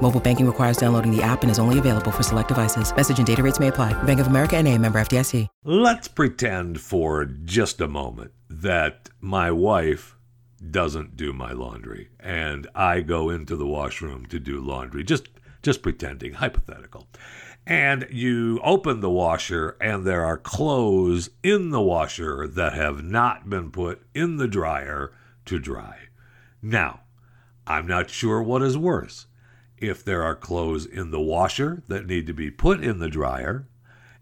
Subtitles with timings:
[0.00, 2.94] Mobile banking requires downloading the app and is only available for select devices.
[2.94, 4.00] Message and data rates may apply.
[4.04, 5.46] Bank of America and a member FDIC.
[5.64, 10.16] Let's pretend for just a moment that my wife
[10.70, 15.04] doesn't do my laundry and I go into the washroom to do laundry.
[15.04, 15.28] Just
[15.62, 17.08] just pretending, hypothetical.
[17.66, 23.50] And you open the washer and there are clothes in the washer that have not
[23.50, 25.12] been put in the dryer
[25.46, 26.08] to dry.
[26.62, 27.00] Now,
[27.66, 29.26] I'm not sure what is worse.
[29.80, 33.68] If there are clothes in the washer that need to be put in the dryer,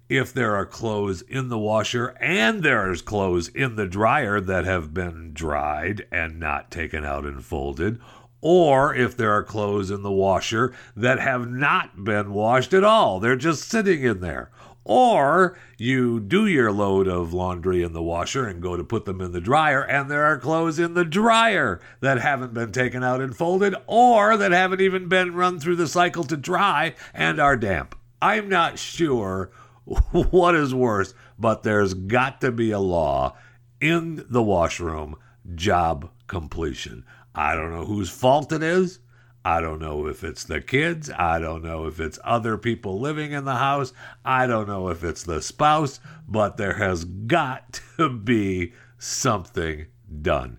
[0.09, 4.95] if there are clothes in the washer and there's clothes in the dryer that have
[4.95, 7.99] been dried and not taken out and folded,
[8.41, 13.19] or if there are clothes in the washer that have not been washed at all,
[13.19, 14.51] they're just sitting in there.
[14.89, 19.21] Or you do your load of laundry in the washer and go to put them
[19.21, 23.21] in the dryer, and there are clothes in the dryer that haven't been taken out
[23.21, 27.57] and folded, or that haven't even been run through the cycle to dry and are
[27.57, 27.97] damp.
[28.23, 29.51] I'm not sure
[30.13, 33.37] what is worse, but there's got to be a law
[33.81, 35.17] in the washroom
[35.57, 37.05] job completion.
[37.35, 39.01] I don't know whose fault it is.
[39.47, 41.09] I don't know if it's the kids.
[41.09, 43.93] I don't know if it's other people living in the house.
[44.25, 49.87] I don't know if it's the spouse, but there has got to be something
[50.21, 50.59] done.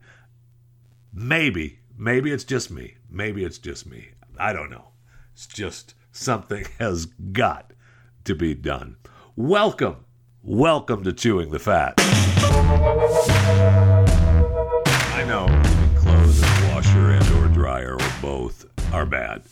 [1.14, 2.96] Maybe, maybe it's just me.
[3.10, 4.12] Maybe it's just me.
[4.40, 4.92] I don't know.
[5.34, 7.74] It's just something has got
[8.24, 8.96] to be done.
[9.36, 10.06] Welcome,
[10.42, 11.96] welcome to Chewing the Fat.
[18.94, 19.44] Are bad.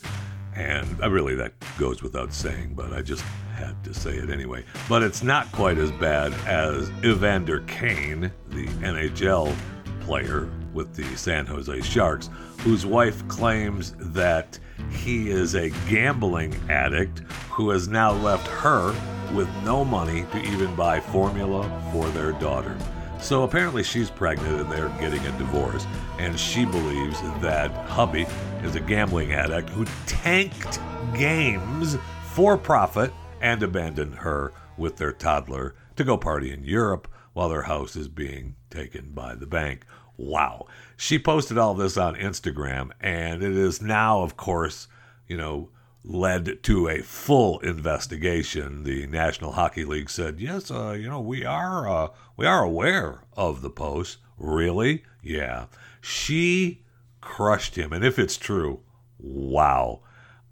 [0.55, 3.23] And really, that goes without saying, but I just
[3.55, 4.63] had to say it anyway.
[4.87, 9.53] But it's not quite as bad as Evander Kane, the NHL
[10.01, 12.29] player with the San Jose Sharks,
[12.59, 14.57] whose wife claims that
[14.91, 17.19] he is a gambling addict
[17.49, 18.93] who has now left her
[19.33, 22.77] with no money to even buy formula for their daughter.
[23.25, 25.87] So apparently she's pregnant and they're getting a divorce.
[26.19, 28.27] And she believes that hubby
[28.61, 30.79] is a gambling addict who tanked
[31.15, 31.97] games
[32.33, 37.63] for profit and abandoned her with their toddler to go party in Europe while their
[37.63, 39.87] house is being taken by the bank.
[40.17, 40.67] Wow.
[40.95, 44.87] She posted all this on Instagram, and it is now, of course,
[45.27, 45.71] you know,
[46.07, 48.83] led to a full investigation.
[48.83, 53.23] The National Hockey League said, "Yes, uh, you know, we are uh, we are aware
[53.33, 55.03] of the post." Really?
[55.21, 55.65] Yeah.
[56.01, 56.83] She
[57.21, 58.81] crushed him, and if it's true,
[59.17, 60.01] wow.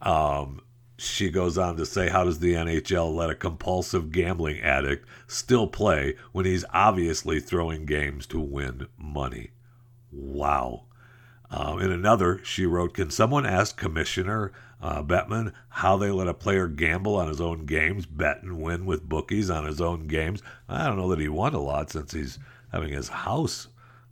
[0.01, 0.61] Um,
[0.97, 5.67] she goes on to say, How does the NHL let a compulsive gambling addict still
[5.67, 9.51] play when he's obviously throwing games to win money?
[10.11, 10.85] Wow.
[11.49, 14.51] Um, in another, she wrote, Can someone ask Commissioner
[14.83, 18.85] uh, Bettman how they let a player gamble on his own games, bet and win
[18.85, 20.43] with bookies on his own games?
[20.67, 22.37] I don't know that he won a lot since he's
[22.71, 23.69] having his house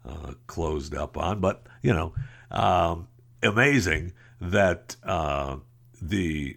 [0.07, 2.13] uh, closed up on, but, you know,
[2.51, 3.09] um,
[3.43, 5.57] amazing that uh,
[6.01, 6.55] the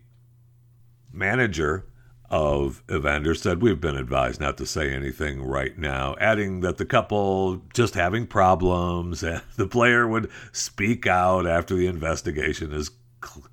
[1.13, 1.87] manager
[2.31, 6.87] of Evander said, We've been advised not to say anything right now, adding that the
[6.87, 12.91] couple just having problems and the player would speak out after the investigation is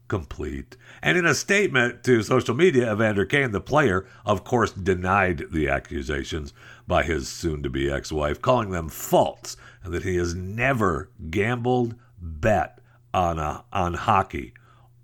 [0.07, 0.77] complete.
[1.01, 5.67] And in a statement to social media, Evander Kane, the player, of course, denied the
[5.67, 6.53] accusations
[6.87, 11.09] by his soon to be ex wife, calling them false and that he has never
[11.29, 12.79] gambled, bet
[13.13, 14.53] on, a, on hockey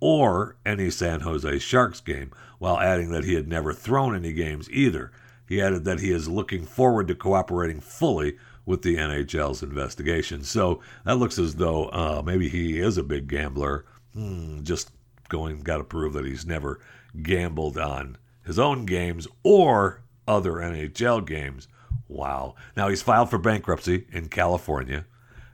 [0.00, 4.70] or any San Jose Sharks game, while adding that he had never thrown any games
[4.70, 5.10] either.
[5.48, 8.36] He added that he is looking forward to cooperating fully
[8.66, 10.44] with the NHL's investigation.
[10.44, 13.86] So that looks as though uh, maybe he is a big gambler.
[14.18, 14.90] Hmm, just
[15.28, 16.80] going, got to prove that he's never
[17.22, 21.68] gambled on his own games or other NHL games.
[22.08, 22.56] Wow.
[22.76, 25.04] Now he's filed for bankruptcy in California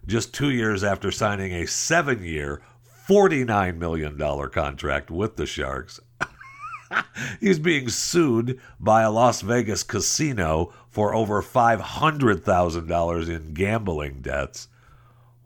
[0.06, 2.62] just two years after signing a seven year,
[3.08, 4.18] $49 million
[4.50, 6.00] contract with the Sharks.
[7.40, 14.68] He's being sued by a Las Vegas casino for over $500,000 in gambling debts.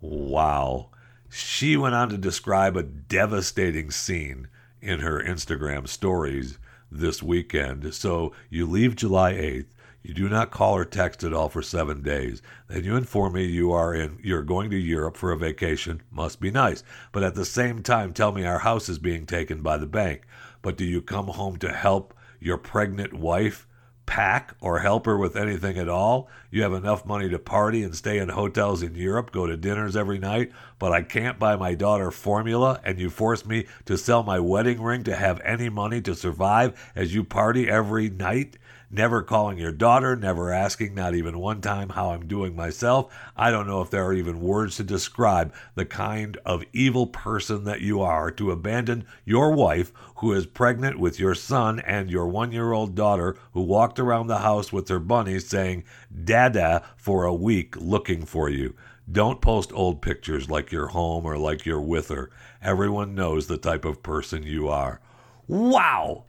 [0.00, 0.90] Wow.
[1.30, 4.48] She went on to describe a devastating scene
[4.80, 6.58] in her Instagram stories
[6.90, 7.92] this weekend.
[7.94, 9.66] So you leave July 8th,
[10.02, 12.40] You do not call or text at all for seven days.
[12.68, 16.00] Then you inform me you are in you're going to Europe for a vacation.
[16.10, 16.82] Must be nice.
[17.12, 20.22] But at the same time tell me our house is being taken by the bank.
[20.62, 23.67] But do you come home to help your pregnant wife
[24.08, 26.30] pack or help her with anything at all.
[26.50, 29.96] You have enough money to party and stay in hotels in Europe, go to dinners
[29.96, 34.22] every night, but I can't buy my daughter formula, and you force me to sell
[34.22, 38.56] my wedding ring to have any money to survive as you party every night
[38.90, 43.14] never calling your daughter, never asking, not even one time, how I'm doing myself.
[43.36, 47.64] I don't know if there are even words to describe the kind of evil person
[47.64, 52.26] that you are to abandon your wife, who is pregnant with your son and your
[52.26, 55.84] one year old daughter, who walked around the house with her bunny saying,
[56.24, 58.74] Dada, for a week looking for you.
[59.10, 62.30] Don't post old pictures like you're home or like you're with her.
[62.62, 65.00] Everyone knows the type of person you are.
[65.46, 66.24] Wow!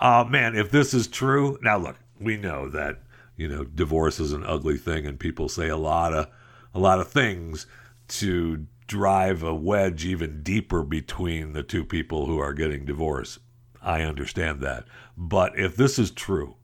[0.00, 3.02] Uh, man, if this is true, now look, we know that
[3.36, 6.28] you know divorce is an ugly thing, and people say a lot of
[6.74, 7.66] a lot of things
[8.08, 13.38] to drive a wedge even deeper between the two people who are getting divorced.
[13.82, 14.84] I understand that.
[15.16, 16.56] But if this is true,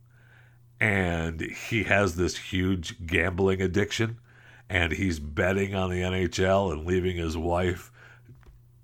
[0.80, 4.18] and he has this huge gambling addiction,
[4.68, 7.90] and he's betting on the NHL and leaving his wife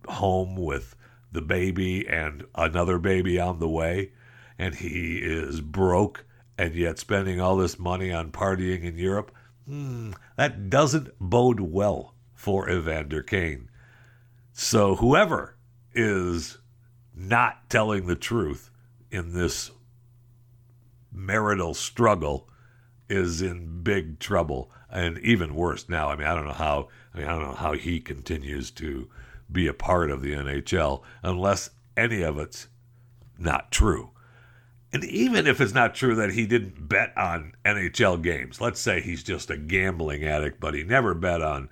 [0.07, 0.95] home with
[1.33, 4.13] the baby and another baby on the way,
[4.59, 6.25] and he is broke
[6.59, 9.31] and yet spending all this money on partying in Europe,
[9.67, 13.69] hmm, that doesn't bode well for Evander Kane.
[14.53, 15.57] So whoever
[15.95, 16.59] is
[17.15, 18.71] not telling the truth
[19.11, 19.71] in this
[21.13, 22.49] marital struggle
[23.09, 26.09] is in big trouble and even worse now.
[26.09, 29.09] I mean i don't know how i mean i don't know how he continues to
[29.51, 32.69] be a part of the nhl unless any of it's
[33.39, 34.11] not true
[34.93, 39.01] and even if it's not true that he didn't bet on NHL games, let's say
[39.01, 41.69] he's just a gambling addict, but he never bet on,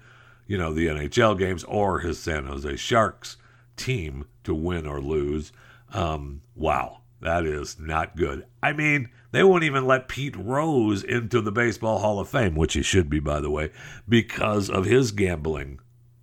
[0.47, 3.37] you know, the NHL games or his San Jose Sharks
[3.77, 5.53] team to win or lose.
[5.93, 8.47] Um, wow, that is not good.
[8.63, 12.75] I mean, they won't even let Pete Rose into the Baseball Hall of Fame, which
[12.75, 13.71] he should be, by the way,
[14.09, 15.79] because of his gambling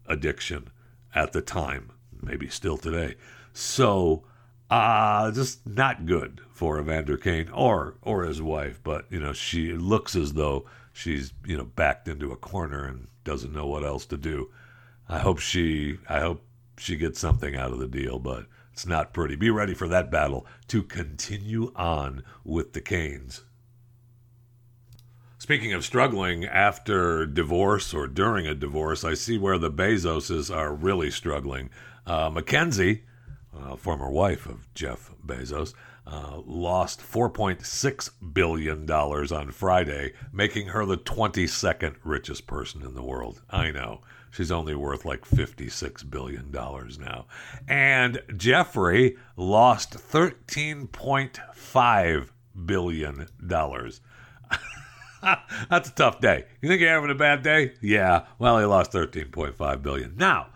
[0.08, 0.70] addiction
[1.16, 1.92] at the time,
[2.22, 3.16] maybe still today.
[3.54, 4.24] So,
[4.70, 8.80] uh, just not good for Evander Kane or or his wife.
[8.84, 13.08] But you know, she looks as though she's you know backed into a corner and
[13.24, 14.52] doesn't know what else to do.
[15.10, 16.46] I hope she I hope
[16.78, 19.36] she gets something out of the deal, but it's not pretty.
[19.36, 23.42] Be ready for that battle to continue on with the Kanes.
[25.40, 30.76] Speaking of struggling after divorce or during a divorce, I see where the Bezoses are
[30.76, 31.72] really struggling.
[32.06, 33.02] Uh, Mackenzie
[33.58, 35.74] uh, former wife of Jeff Bezos,
[36.06, 43.42] uh, lost $4.6 billion on Friday, making her the 22nd richest person in the world.
[43.50, 44.02] I know.
[44.32, 47.28] She's only worth like $56 billion now.
[47.68, 52.30] And Jeffrey lost $13.5
[52.66, 53.28] billion.
[55.70, 56.46] That's a tough day.
[56.62, 57.74] You think you're having a bad day?
[57.82, 58.26] Yeah.
[58.40, 60.16] Well, he lost 13.5 billion.
[60.16, 60.48] Now,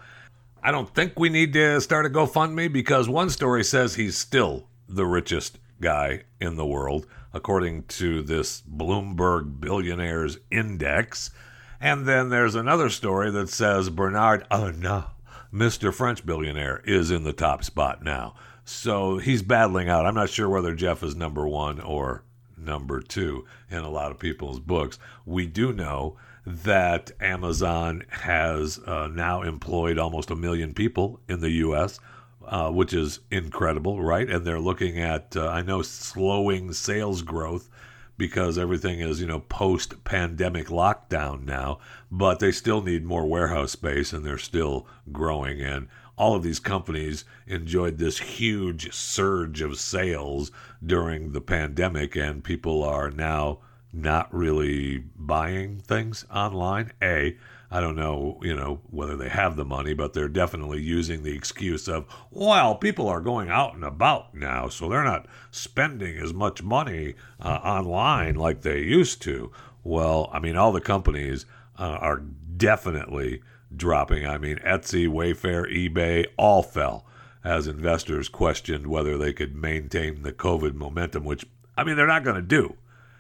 [0.63, 4.67] I don't think we need to start a GoFundMe because one story says he's still
[4.87, 11.31] the richest guy in the world, according to this Bloomberg Billionaires Index.
[11.81, 15.05] And then there's another story that says Bernard Arnault,
[15.53, 15.93] Mr.
[15.93, 18.35] French billionaire, is in the top spot now.
[18.63, 20.05] So he's battling out.
[20.05, 22.23] I'm not sure whether Jeff is number one or
[22.57, 24.97] number two in a lot of people's books.
[25.25, 31.51] We do know that Amazon has uh, now employed almost a million people in the
[31.51, 31.99] U.S.,
[32.47, 34.29] uh, which is incredible, right?
[34.29, 37.69] And they're looking at, uh, I know, slowing sales growth
[38.17, 43.71] because everything is, you know, post pandemic lockdown now, but they still need more warehouse
[43.71, 45.61] space and they're still growing.
[45.61, 45.87] And
[46.17, 50.51] all of these companies enjoyed this huge surge of sales
[50.85, 53.59] during the pandemic, and people are now
[53.91, 56.91] not really buying things online.
[57.01, 57.35] A,
[57.71, 61.35] I don't know, you know, whether they have the money, but they're definitely using the
[61.35, 66.33] excuse of, well, people are going out and about now, so they're not spending as
[66.33, 69.51] much money uh, online like they used to.
[69.83, 71.45] Well, I mean, all the companies
[71.77, 72.19] uh, are
[72.57, 73.41] definitely
[73.75, 74.25] dropping.
[74.25, 77.05] I mean, Etsy, Wayfair, eBay all fell
[77.43, 81.45] as investors questioned whether they could maintain the COVID momentum, which,
[81.77, 82.75] I mean, they're not going to do.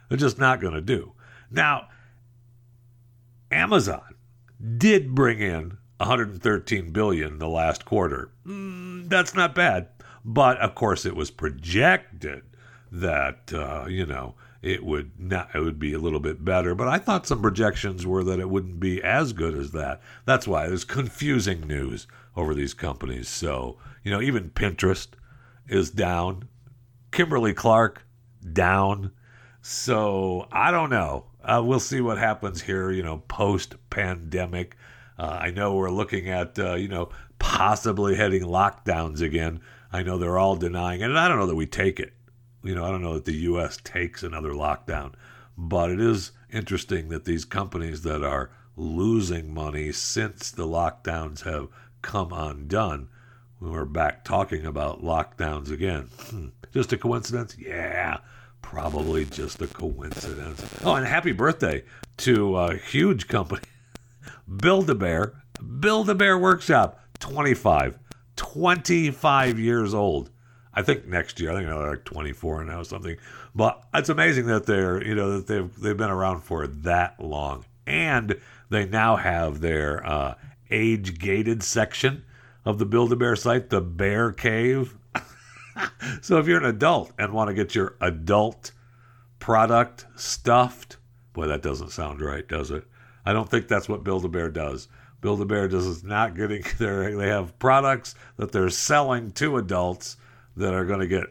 [0.09, 1.13] They're just not going to do.
[1.51, 1.89] Now,
[3.51, 4.14] Amazon
[4.65, 8.31] did bring in 113 billion the last quarter.
[8.45, 9.87] Mm, that's not bad,
[10.23, 12.43] but of course it was projected
[12.91, 16.75] that uh, you know it would not it would be a little bit better.
[16.75, 20.01] But i thought some projections were that it wouldn't be as good as that.
[20.25, 23.29] That's why there's confusing news over these companies.
[23.29, 25.09] So you know even pinterest
[25.67, 26.49] is down.
[27.11, 28.05] Kimberly clark
[28.53, 29.11] down.
[29.61, 34.75] So i don't know uh, we'll see what happens here you know post pandemic
[35.17, 37.09] uh, i know we're looking at uh, you know
[37.39, 39.59] possibly heading lockdowns again
[39.91, 42.13] i know they're all denying it and i don't know that we take it
[42.65, 43.77] you know, I don't know that the U.S.
[43.83, 45.13] takes another lockdown,
[45.55, 51.67] but it is interesting that these companies that are losing money since the lockdowns have
[52.01, 53.07] come undone,
[53.61, 56.09] we're back talking about lockdowns again.
[56.29, 56.47] Hmm.
[56.73, 57.55] Just a coincidence?
[57.57, 58.17] Yeah,
[58.65, 60.65] probably just a coincidence.
[60.83, 61.83] Oh, and happy birthday
[62.17, 63.61] to a huge company,
[64.57, 65.33] Build a Bear,
[65.79, 67.99] Build a Bear Workshop, 25,
[68.35, 70.31] 25 years old.
[70.73, 71.51] I think next year.
[71.51, 73.15] I think they're like 24 now or something.
[73.53, 77.65] But it's amazing that they're you know that they've they've been around for that long,
[77.85, 78.35] and
[78.69, 80.35] they now have their uh,
[80.71, 82.25] age gated section
[82.65, 84.97] of the Build a Bear site, the Bear Cave.
[86.21, 88.71] So if you're an adult and want to get your adult
[89.39, 90.97] product stuffed,
[91.33, 92.85] boy, that doesn't sound right, does it?
[93.25, 94.87] I don't think that's what Build a Bear does.
[95.21, 97.15] Build a Bear does is not getting there.
[97.15, 100.17] They have products that they're selling to adults
[100.55, 101.25] that are going to get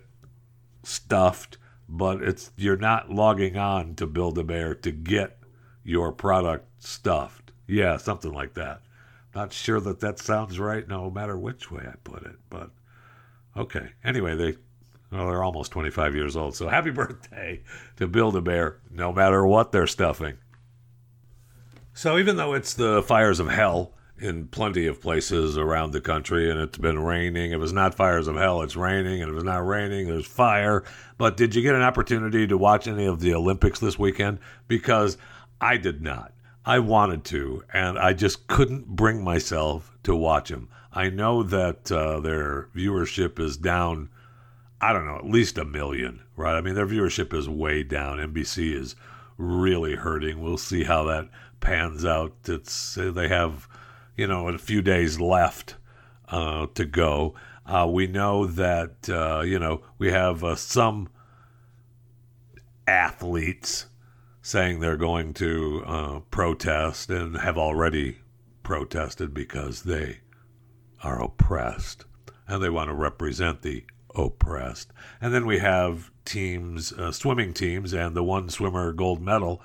[0.82, 1.58] stuffed,
[1.88, 5.38] but it's you're not logging on to Build a Bear to get
[5.82, 7.52] your product stuffed.
[7.66, 8.82] Yeah, something like that.
[9.34, 12.70] Not sure that that sounds right, no matter which way I put it, but
[13.56, 13.90] okay.
[14.02, 14.56] Anyway, they
[15.10, 17.62] well, they're almost 25 years old, so happy birthday
[17.96, 20.38] to Build a Bear, no matter what they're stuffing.
[21.92, 26.50] So even though it's the fires of hell in plenty of places around the country,
[26.50, 27.52] and it's been raining.
[27.52, 30.84] If it's not fires of hell, it's raining, and if it's not raining, there's fire.
[31.18, 34.38] But did you get an opportunity to watch any of the Olympics this weekend?
[34.68, 35.18] Because
[35.60, 36.32] I did not.
[36.64, 40.68] I wanted to, and I just couldn't bring myself to watch them.
[40.94, 44.08] I know that uh, their viewership is down.
[44.80, 46.56] I don't know, at least a million, right?
[46.56, 48.18] I mean, their viewership is way down.
[48.18, 48.96] NBC is
[49.36, 50.40] really hurting.
[50.40, 51.28] We'll see how that
[51.60, 52.34] pans out.
[52.46, 53.68] It's they have
[54.16, 55.76] you know, a few days left
[56.28, 57.34] uh, to go.
[57.66, 61.08] Uh, we know that, uh, you know, we have uh, some
[62.86, 63.86] athletes
[64.42, 68.18] saying they're going to uh, protest and have already
[68.62, 70.18] protested because they
[71.04, 72.04] are oppressed
[72.48, 73.84] and they want to represent the
[74.14, 74.92] oppressed.
[75.20, 79.62] And then we have teams, uh, swimming teams, and the one swimmer gold medal,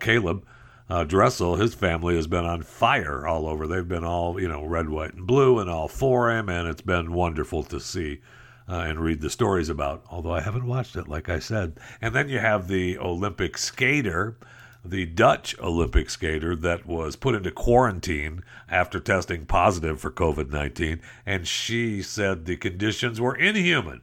[0.00, 0.44] Caleb
[0.88, 3.66] uh, Dressel, his family has been on fire all over.
[3.66, 6.82] They've been all, you know, red, white, and blue and all for him, and it's
[6.82, 8.20] been wonderful to see
[8.68, 11.78] uh, and read the stories about, although I haven't watched it, like I said.
[12.00, 14.36] And then you have the Olympic skater,
[14.84, 21.00] the Dutch Olympic skater that was put into quarantine after testing positive for COVID 19,
[21.26, 24.00] and she said the conditions were inhuman.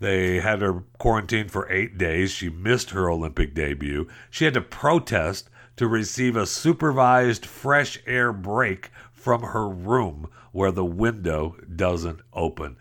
[0.00, 2.30] They had her quarantined for eight days.
[2.30, 4.06] She missed her Olympic debut.
[4.30, 10.70] She had to protest to receive a supervised fresh air break from her room where
[10.70, 12.76] the window doesn't open.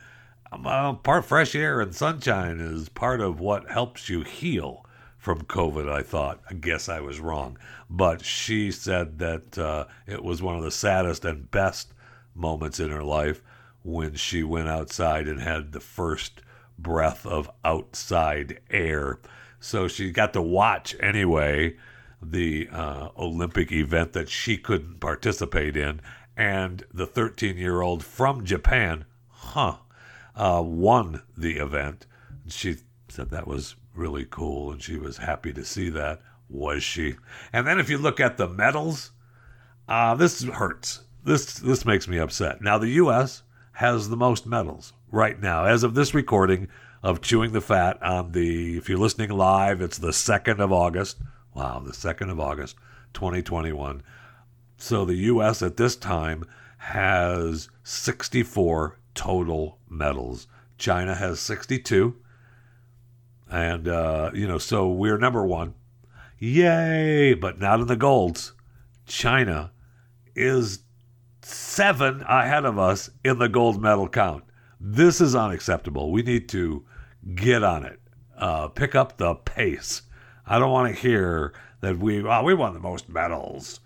[0.51, 4.85] Uh, part fresh air and sunshine is part of what helps you heal
[5.27, 6.39] from COVID, I thought.
[6.49, 7.57] I guess I was wrong.
[7.89, 11.93] But she said that uh, it was one of the saddest and best
[12.33, 13.43] moments in her life
[13.83, 16.41] when she went outside and had the first
[16.79, 19.19] breath of outside air.
[19.59, 21.75] So she got to watch anyway
[22.21, 25.99] the uh, Olympic event that she couldn't participate in.
[26.37, 29.79] And the 13 year old from Japan, huh,
[30.37, 32.05] uh, won the event.
[32.47, 32.77] She
[33.09, 36.21] said that was really cool and she was happy to see that.
[36.49, 37.15] Was she?
[37.51, 39.11] And then if you look at the medals,
[39.87, 41.01] uh, this hurts.
[41.23, 42.61] This this makes me upset.
[42.61, 43.43] Now the U.S.
[43.73, 46.69] has the most medals right now, as of this recording
[47.03, 48.77] of Chewing the Fat on the.
[48.77, 51.17] If you're listening live, it's the second of August.
[51.53, 52.75] Wow, the 2nd of August,
[53.13, 54.03] 2021.
[54.77, 55.61] So the U.S.
[55.61, 56.45] at this time
[56.77, 60.47] has 64 total medals.
[60.77, 62.15] China has 62.
[63.49, 65.73] And, uh, you know, so we're number one.
[66.39, 67.33] Yay!
[67.33, 68.53] But not in the golds.
[69.05, 69.71] China
[70.35, 70.79] is
[71.41, 74.43] seven ahead of us in the gold medal count.
[74.79, 76.11] This is unacceptable.
[76.11, 76.85] We need to
[77.35, 77.99] get on it,
[78.37, 80.03] uh, pick up the pace.
[80.45, 83.79] I don't want to hear that we well, we won the most medals,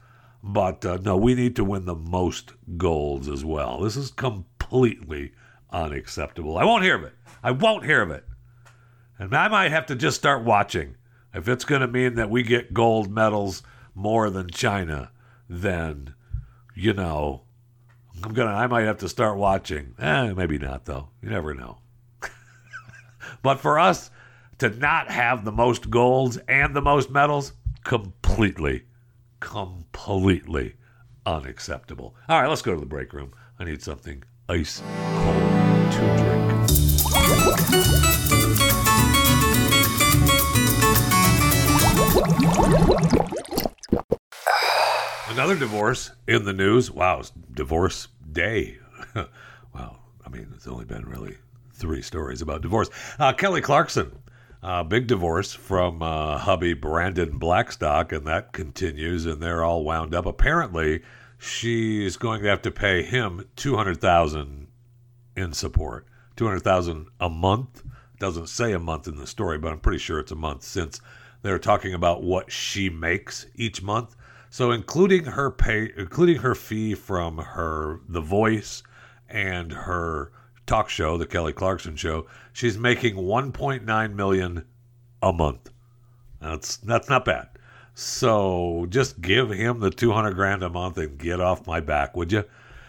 [0.44, 3.82] but uh, no, we need to win the most golds as well.
[3.82, 5.32] This is completely
[5.72, 6.58] unacceptable.
[6.58, 7.14] I won't hear of it.
[7.44, 8.26] I won't hear of it.
[9.22, 10.96] And I might have to just start watching
[11.32, 13.62] If it's going to mean that we get gold medals
[13.94, 15.12] more than China,
[15.48, 16.16] then,
[16.74, 17.44] you know,
[18.24, 18.52] I'm gonna.
[18.52, 19.96] I might have to start watching.
[20.00, 21.10] Eh, maybe not though.
[21.22, 21.78] You never know.
[23.44, 24.10] but for us
[24.58, 28.86] to not have the most golds and the most medals, completely,
[29.40, 30.76] completely
[31.26, 32.16] unacceptable.
[32.28, 33.34] All right, let's go to the break room.
[33.60, 34.82] I need something ice
[35.14, 38.01] cold to drink.
[45.32, 46.92] Another divorce in the news.
[46.92, 47.22] Wow,
[47.54, 48.80] divorce day.
[49.16, 51.38] well, I mean, it's only been really
[51.74, 52.90] three stories about divorce.
[53.18, 54.12] Uh, Kelly Clarkson,
[54.62, 60.14] uh, big divorce from uh, hubby Brandon Blackstock, and that continues, and they're all wound
[60.14, 60.26] up.
[60.26, 61.02] Apparently,
[61.38, 64.68] she's going to have to pay him two hundred thousand
[65.38, 67.84] in support, two hundred thousand a month.
[68.20, 71.00] Doesn't say a month in the story, but I'm pretty sure it's a month since
[71.42, 74.18] they're talking about what she makes each month.
[74.52, 78.84] So including her pay, including her fee from her The Voice
[79.30, 80.34] and her
[80.68, 84.66] talk show, the Kelly Clarkson show, she's making 1.9 million
[85.22, 85.72] a month.
[86.42, 87.48] That's that's not bad.
[87.94, 92.34] So just give him the 200 grand a month and get off my back, would
[92.34, 92.44] you?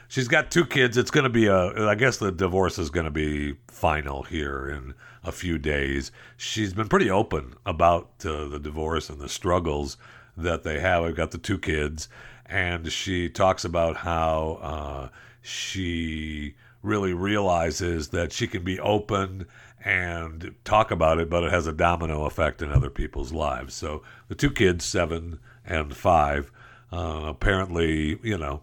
[0.08, 0.96] She's got two kids.
[0.96, 1.88] It's going to be a.
[1.88, 6.10] I guess the divorce is going to be final here in a few days.
[6.36, 9.96] She's been pretty open about uh, the divorce and the struggles
[10.36, 11.04] that they have.
[11.04, 12.08] I've got the two kids,
[12.46, 15.08] and she talks about how uh,
[15.40, 19.46] she really realizes that she can be open
[19.84, 23.74] and talk about it, but it has a domino effect in other people's lives.
[23.74, 26.50] So the two kids, seven and five,
[26.92, 28.62] uh, apparently, you know,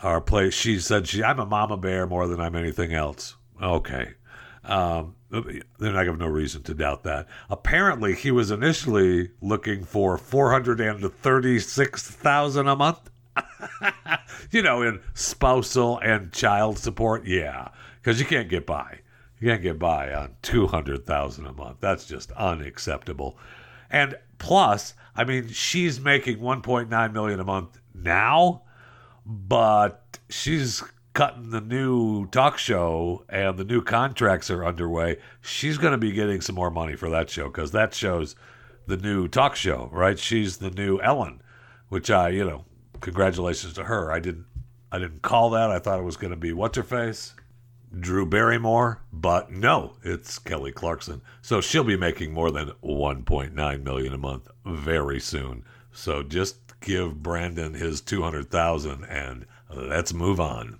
[0.00, 0.50] are play.
[0.50, 3.36] She said she, I'm a mama bear more than I'm anything else.
[3.62, 4.14] Okay.
[4.64, 5.14] Um,
[5.78, 7.26] then I have no reason to doubt that.
[7.50, 13.10] Apparently, he was initially looking for four hundred and thirty-six thousand a month.
[14.50, 17.26] you know, in spousal and child support.
[17.26, 17.68] Yeah,
[18.00, 19.00] because you can't get by.
[19.40, 21.78] You can't get by on two hundred thousand a month.
[21.80, 23.36] That's just unacceptable.
[23.90, 28.62] And plus, I mean, she's making one point nine million a month now,
[29.26, 30.82] but she's
[31.14, 36.12] cutting the new talk show and the new contracts are underway, she's going to be
[36.12, 38.34] getting some more money for that show because that show's
[38.86, 40.18] the new talk show, right?
[40.18, 41.40] She's the new Ellen,
[41.88, 42.64] which I, you know,
[43.00, 44.12] congratulations to her.
[44.12, 44.46] I didn't,
[44.92, 45.70] I didn't call that.
[45.70, 47.34] I thought it was going to be what's her face,
[47.98, 51.22] Drew Barrymore, but no, it's Kelly Clarkson.
[51.42, 55.64] So she'll be making more than 1.9 million a month very soon.
[55.92, 60.78] So just give Brandon his 200,000 and let's move on.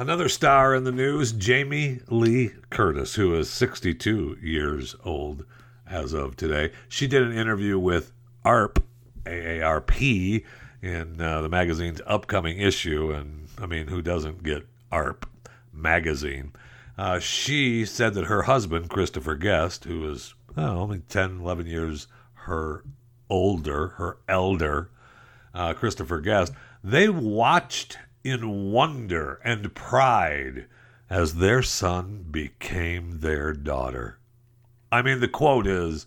[0.00, 5.44] Another star in the news, Jamie Lee Curtis, who is 62 years old
[5.86, 6.72] as of today.
[6.88, 8.10] She did an interview with
[8.42, 8.82] ARP,
[9.26, 10.42] AARP,
[10.80, 13.12] in uh, the magazine's upcoming issue.
[13.12, 15.28] And I mean, who doesn't get ARP
[15.70, 16.54] magazine?
[16.96, 22.06] Uh, she said that her husband, Christopher Guest, who is oh, only 10, 11 years
[22.32, 22.84] her
[23.28, 24.88] older, her elder,
[25.52, 30.66] uh, Christopher Guest, they watched in wonder and pride
[31.08, 34.18] as their son became their daughter.
[34.92, 36.06] I mean, the quote is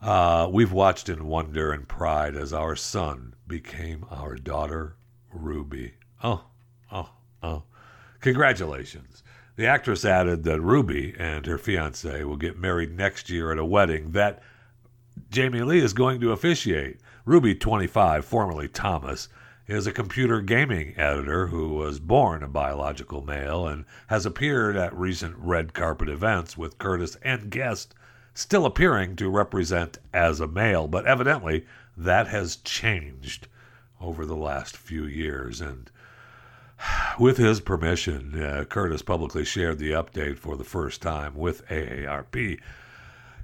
[0.00, 4.96] uh, We've watched in wonder and pride as our son became our daughter,
[5.32, 5.94] Ruby.
[6.22, 6.44] Oh,
[6.90, 7.10] oh,
[7.42, 7.62] oh.
[8.20, 9.22] Congratulations.
[9.56, 13.64] The actress added that Ruby and her fiance will get married next year at a
[13.64, 14.42] wedding that
[15.30, 17.00] Jamie Lee is going to officiate.
[17.24, 19.28] Ruby, 25, formerly Thomas,
[19.72, 24.94] is a computer gaming editor who was born a biological male and has appeared at
[24.94, 27.94] recent red carpet events with Curtis and Guest
[28.34, 31.64] still appearing to represent as a male, but evidently
[31.96, 33.48] that has changed
[33.98, 35.62] over the last few years.
[35.62, 35.90] And
[37.18, 42.60] with his permission, uh, Curtis publicly shared the update for the first time with AARP.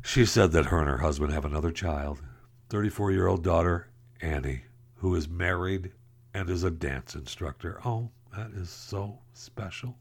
[0.03, 2.21] She said that her and her husband have another child,
[2.69, 3.88] 34 year old daughter,
[4.21, 4.64] Annie,
[4.97, 5.93] who is married
[6.38, 7.81] and is a dance instructor.
[7.85, 9.96] Oh, that is so special.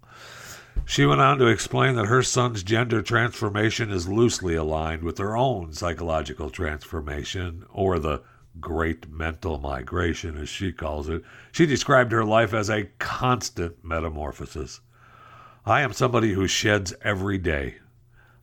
[0.85, 5.35] She went on to explain that her son's gender transformation is loosely aligned with her
[5.35, 8.21] own psychological transformation, or the
[8.61, 11.23] great mental migration, as she calls it.
[11.51, 14.81] She described her life as a constant metamorphosis.
[15.65, 17.77] I am somebody who sheds every day.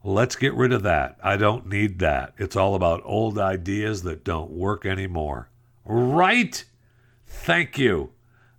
[0.03, 1.17] Let's get rid of that.
[1.23, 2.35] I don't need that.
[2.39, 5.49] It's all about old ideas that don't work anymore.
[5.85, 6.65] Right?
[7.27, 8.11] Thank you.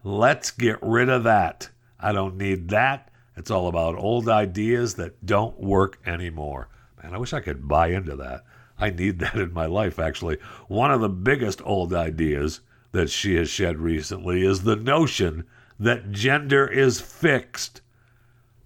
[0.03, 1.69] Let's get rid of that.
[1.99, 3.09] I don't need that.
[3.35, 6.69] It's all about old ideas that don't work anymore.
[7.01, 8.43] Man, I wish I could buy into that.
[8.77, 10.37] I need that in my life, actually.
[10.67, 15.45] One of the biggest old ideas that she has shed recently is the notion
[15.79, 17.81] that gender is fixed.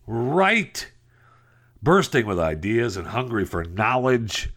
[0.05, 0.91] Right.
[1.81, 4.51] Bursting with ideas and hungry for knowledge,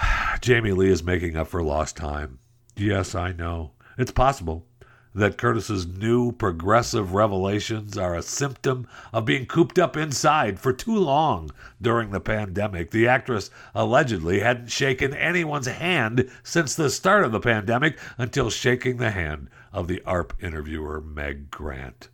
[0.40, 2.38] Jamie Lee is making up for lost time.
[2.76, 3.72] Yes, I know.
[3.96, 4.66] It's possible
[5.14, 10.96] that Curtis's new progressive revelations are a symptom of being cooped up inside for too
[10.96, 12.90] long during the pandemic.
[12.90, 18.96] The actress allegedly hadn't shaken anyone's hand since the start of the pandemic until shaking
[18.96, 22.08] the hand of the ARP interviewer Meg Grant.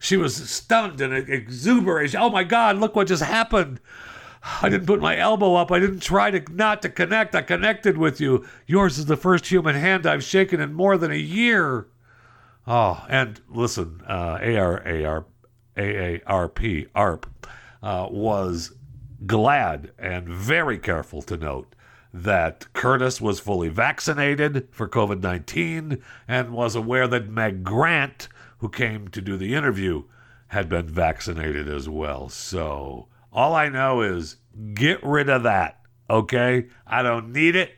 [0.00, 2.16] She was stunned and exuberant.
[2.16, 3.78] Oh my God, look what just happened.
[4.60, 5.70] I didn't put my elbow up.
[5.70, 7.34] I didn't try to not to connect.
[7.34, 8.44] I connected with you.
[8.66, 11.86] Yours is the first human hand I've shaken in more than a year.
[12.66, 14.38] Oh, and listen, uh,
[15.76, 16.60] ARP,
[17.82, 18.72] uh, was
[19.26, 21.74] glad and very careful to note
[22.14, 28.28] that Curtis was fully vaccinated for COVID 19 and was aware that Meg Grant,
[28.58, 30.04] who came to do the interview,
[30.48, 32.28] had been vaccinated as well.
[32.28, 34.36] So all I know is
[34.74, 36.68] get rid of that, okay?
[36.86, 37.72] I don't need it.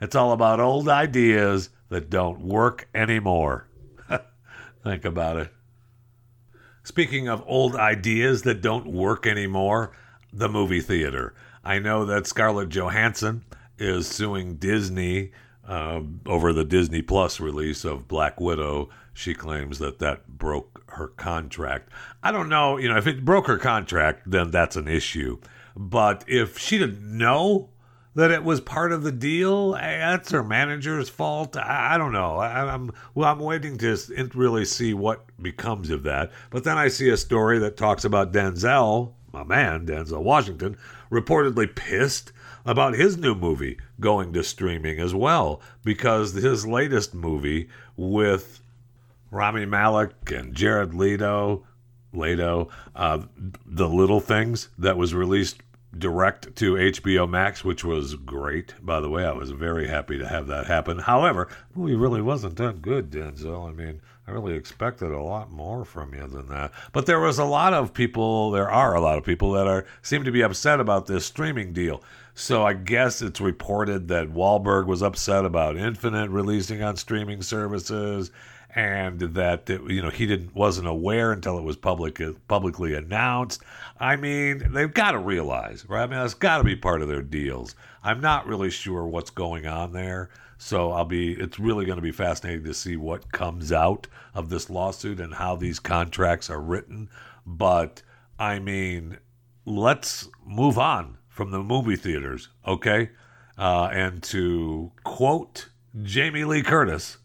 [0.00, 3.68] It's all about old ideas that don't work anymore.
[4.82, 5.52] Think about it.
[6.82, 9.92] Speaking of old ideas that don't work anymore,
[10.32, 11.34] the movie theater.
[11.64, 13.44] I know that Scarlett Johansson
[13.78, 15.32] is suing Disney
[15.66, 18.88] uh, over the Disney Plus release of Black Widow.
[19.16, 21.88] She claims that that broke her contract.
[22.22, 25.38] I don't know, you know, if it broke her contract, then that's an issue.
[25.74, 27.70] But if she didn't know
[28.16, 29.76] that it was part of the deal.
[29.76, 31.54] Eh, that's her manager's fault.
[31.54, 32.36] I, I don't know.
[32.36, 33.30] I, am well.
[33.30, 33.96] I'm waiting to
[34.34, 36.32] really see what becomes of that.
[36.50, 40.78] But then I see a story that talks about Denzel, my man, Denzel Washington,
[41.10, 42.32] reportedly pissed
[42.64, 48.60] about his new movie going to streaming as well because his latest movie with
[49.36, 51.66] Rami Malek and Jared Leto,
[52.14, 53.22] Leto, uh,
[53.66, 55.60] The Little Things that was released
[55.96, 58.74] direct to HBO Max, which was great.
[58.80, 60.98] By the way, I was very happy to have that happen.
[61.00, 63.68] However, the movie really wasn't that good, Denzel.
[63.68, 66.72] I mean, I really expected a lot more from you than that.
[66.92, 68.50] But there was a lot of people.
[68.50, 71.74] There are a lot of people that are seem to be upset about this streaming
[71.74, 72.02] deal.
[72.38, 78.30] So I guess it's reported that Wahlberg was upset about Infinite releasing on streaming services
[78.74, 83.62] and that it, you know he didn't wasn't aware until it was public publicly announced.
[83.98, 86.02] I mean, they've got to realize, right?
[86.02, 87.74] I mean, that's got to be part of their deals.
[88.04, 91.32] I'm not really sure what's going on there, so I'll be.
[91.32, 95.32] It's really going to be fascinating to see what comes out of this lawsuit and
[95.32, 97.08] how these contracts are written.
[97.46, 98.02] But
[98.38, 99.16] I mean,
[99.64, 103.10] let's move on from the movie theaters, okay?
[103.58, 105.68] Uh, and to quote
[106.02, 107.18] Jamie Lee Curtis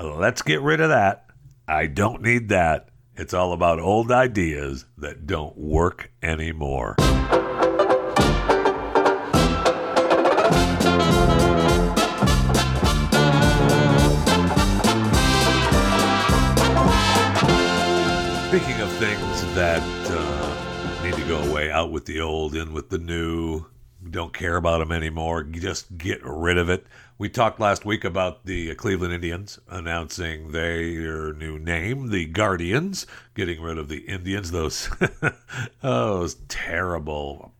[0.00, 1.26] Let's get rid of that.
[1.68, 2.88] I don't need that.
[3.14, 6.96] It's all about old ideas that don't work anymore.
[18.48, 18.85] Speaking of
[21.26, 23.64] go away, out with the old, in with the new,
[24.08, 26.86] don't care about them anymore, just get rid of it.
[27.18, 33.60] We talked last week about the Cleveland Indians announcing their new name, the Guardians, getting
[33.60, 34.88] rid of the Indians, those
[35.82, 37.52] those terrible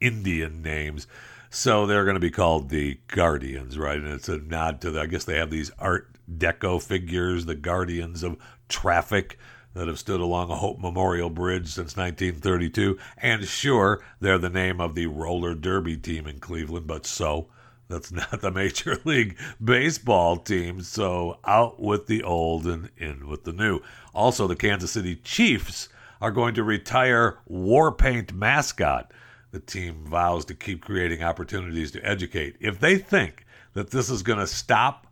[0.00, 1.06] Indian names.
[1.50, 3.98] So they're going to be called the Guardians, right?
[3.98, 7.54] And it's a nod to the, I guess they have these Art Deco figures, the
[7.54, 9.38] Guardians of Traffic
[9.74, 12.98] that have stood along a Hope Memorial Bridge since 1932.
[13.18, 17.48] And sure, they're the name of the roller derby team in Cleveland, but so
[17.88, 20.82] that's not the Major League Baseball team.
[20.82, 23.80] So out with the old and in with the new.
[24.14, 25.88] Also, the Kansas City Chiefs
[26.20, 29.12] are going to retire war paint mascot.
[29.50, 32.56] The team vows to keep creating opportunities to educate.
[32.60, 35.06] If they think that this is going to stop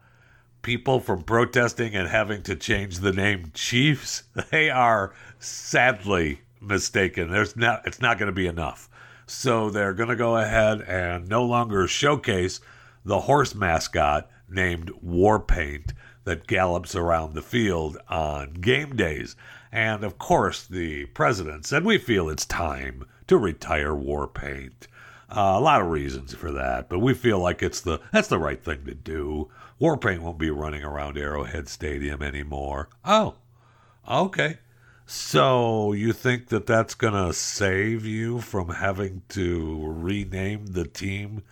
[0.62, 7.30] people from protesting and having to change the name Chiefs, they are sadly mistaken.
[7.30, 8.88] There's not it's not going to be enough.
[9.26, 12.60] So they're going to go ahead and no longer showcase
[13.04, 15.92] the horse mascot named Warpaint
[16.24, 19.36] that gallops around the field on game days.
[19.72, 24.88] And of course, the president said, We feel it's time to retire Warpaint.
[25.30, 28.38] Uh, a lot of reasons for that, but we feel like it's the that's the
[28.38, 29.48] right thing to do.
[29.80, 32.90] Warpaint won't be running around Arrowhead Stadium anymore.
[33.04, 33.36] Oh,
[34.06, 34.58] okay.
[35.06, 41.42] So you think that that's going to save you from having to rename the team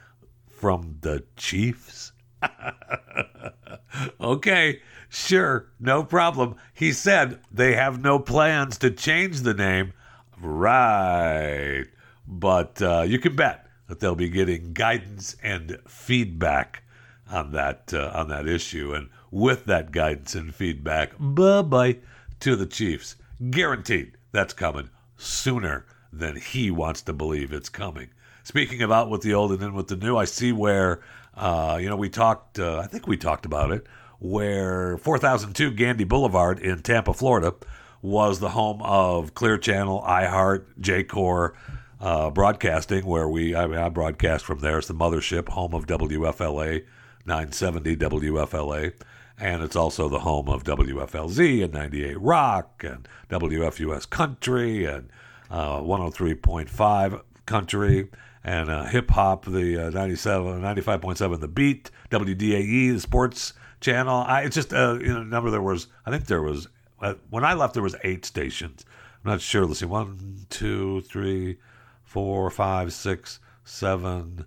[0.47, 2.13] from the Chiefs?
[4.21, 6.57] okay, sure, no problem.
[6.75, 9.95] He said they have no plans to change the name.
[10.41, 11.87] Right.
[12.27, 16.83] But uh, you can bet that they'll be getting guidance and feedback
[17.31, 18.93] on that uh, on that issue.
[18.95, 21.99] And with that guidance and feedback, bye bye
[22.41, 23.17] to the Chiefs.
[23.51, 28.09] Guaranteed that's coming sooner than he wants to believe it's coming.
[28.45, 31.01] Speaking of out with the old and in with the new, I see where
[31.35, 32.59] uh, you know we talked.
[32.59, 33.87] Uh, I think we talked about it.
[34.21, 37.55] Where 4002 Gandy Boulevard in Tampa, Florida,
[38.03, 41.55] was the home of Clear Channel, iHeart, Jacor
[42.01, 44.79] uh, Broadcasting, where we I, mean, I broadcast from there.
[44.79, 46.85] It's the mothership, home of WFLA
[47.29, 48.93] 970 WFLA
[49.41, 55.11] and it's also the home of WFLZ and 98 Rock and WFUS Country and
[55.51, 58.09] uh, 103.5 Country
[58.45, 64.25] and uh, Hip Hop, the uh, 97, 95.7 The Beat, WDAE, the sports channel.
[64.27, 66.69] I, it's just, uh, you know, number there was, I think there was,
[67.01, 68.85] uh, when I left, there was eight stations.
[69.25, 69.67] I'm not sure.
[69.67, 71.59] Let's see, one, two, three,
[72.03, 74.47] four, five, six, seven,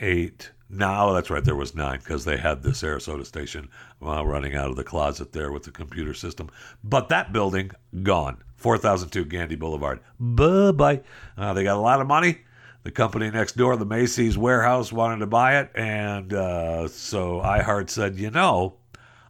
[0.00, 1.44] eight, no, that's right.
[1.44, 3.68] There was nine because they had the Sarasota station
[4.00, 6.48] uh, running out of the closet there with the computer system.
[6.84, 8.42] But that building gone.
[8.56, 10.00] 4002 Gandy Boulevard.
[10.20, 11.00] Bye bye.
[11.36, 12.42] Uh, they got a lot of money.
[12.82, 17.90] The company next door, the Macy's warehouse, wanted to buy it, and uh, so iHeart
[17.90, 18.76] said, you know,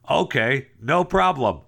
[0.09, 1.61] okay, no problem.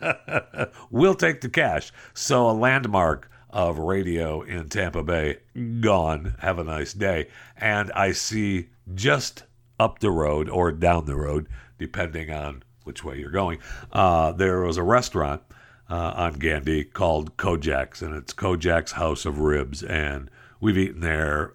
[0.90, 1.92] we'll take the cash.
[2.14, 5.38] So a landmark of radio in Tampa Bay
[5.80, 6.36] gone.
[6.38, 7.28] Have a nice day.
[7.56, 9.44] And I see just
[9.78, 13.58] up the road or down the road, depending on which way you're going,
[13.92, 15.42] uh, there was a restaurant
[15.88, 19.82] uh, on Gandy called Kojak's, and it's Kojak's House of Ribs.
[19.82, 21.54] And we've eaten there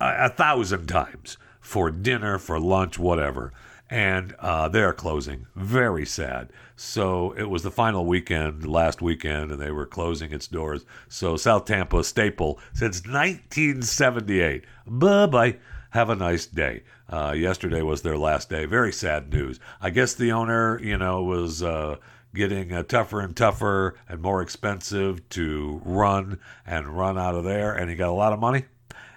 [0.00, 3.52] a, a thousand times for dinner, for lunch, whatever.
[3.90, 5.46] And uh, they're closing.
[5.54, 6.50] Very sad.
[6.74, 10.84] So it was the final weekend, last weekend, and they were closing its doors.
[11.08, 14.64] So South Tampa staple since 1978.
[14.86, 15.56] Bye bye.
[15.94, 16.82] Have a nice day.
[17.08, 18.64] Uh, yesterday was their last day.
[18.64, 19.60] Very sad news.
[19.80, 21.98] I guess the owner, you know, was uh,
[22.34, 27.72] getting uh, tougher and tougher and more expensive to run and run out of there,
[27.72, 28.64] and he got a lot of money,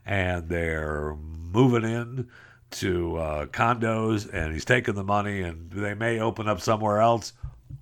[0.06, 2.30] and they're moving in
[2.70, 7.34] to uh, condos, and he's taking the money, and they may open up somewhere else,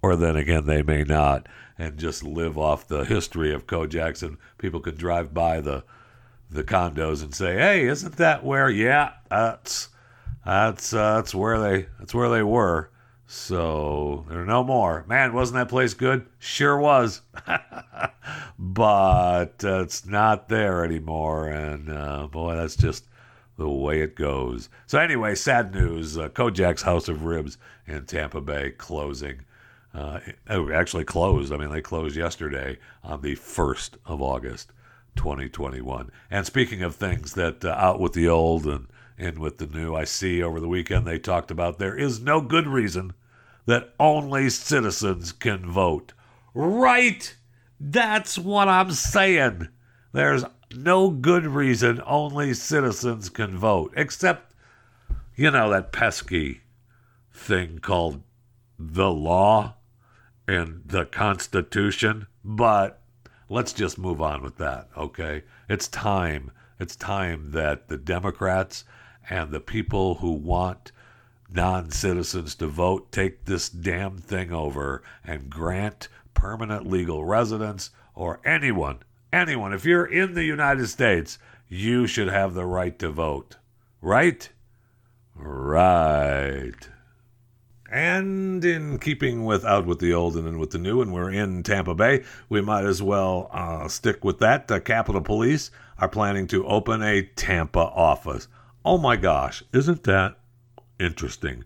[0.02, 4.38] or then again they may not, and just live off the history of Kojak's, and
[4.58, 5.84] people can drive by the
[6.50, 9.90] the condos and say, "Hey, isn't that where?" Yeah, that's
[10.46, 12.90] that's uh, that's where they that's where they were.
[13.28, 15.04] So there are no more.
[15.08, 16.28] Man, wasn't that place good?
[16.38, 17.22] Sure was,
[18.60, 21.48] but uh, it's not there anymore.
[21.48, 23.06] And uh, boy, that's just
[23.58, 24.70] the way it goes.
[24.86, 29.42] So anyway, sad news: uh, Kojak's House of Ribs in Tampa Bay closing.
[29.94, 31.54] Uh, actually closed.
[31.54, 34.72] I mean, they closed yesterday on the first of August.
[35.16, 36.12] 2021.
[36.30, 39.96] And speaking of things that uh, out with the old and in with the new,
[39.96, 43.14] I see over the weekend they talked about there is no good reason
[43.66, 46.14] that only citizens can vote.
[46.54, 47.36] Right!
[47.80, 49.70] That's what I'm saying.
[50.12, 54.54] There's no good reason only citizens can vote, except,
[55.36, 56.62] you know, that pesky
[57.34, 58.22] thing called
[58.78, 59.76] the law
[60.48, 62.28] and the Constitution.
[62.44, 63.02] But
[63.50, 65.44] let's just move on with that, okay?
[65.70, 66.52] It's time.
[66.80, 68.84] It's time that the Democrats
[69.30, 70.92] and the people who want
[71.52, 78.40] non citizens to vote take this damn thing over and grant permanent legal residence or
[78.46, 79.00] anyone,
[79.32, 83.58] anyone, if you're in the United States, you should have the right to vote.
[84.02, 84.50] Right?
[85.36, 86.90] Right.
[87.96, 91.32] And in keeping with out with the old and in with the new, and we're
[91.32, 94.68] in Tampa Bay, we might as well uh, stick with that.
[94.68, 98.50] The Capitol Police are planning to open a Tampa office.
[98.84, 100.38] Oh my gosh, isn't that
[101.00, 101.64] interesting?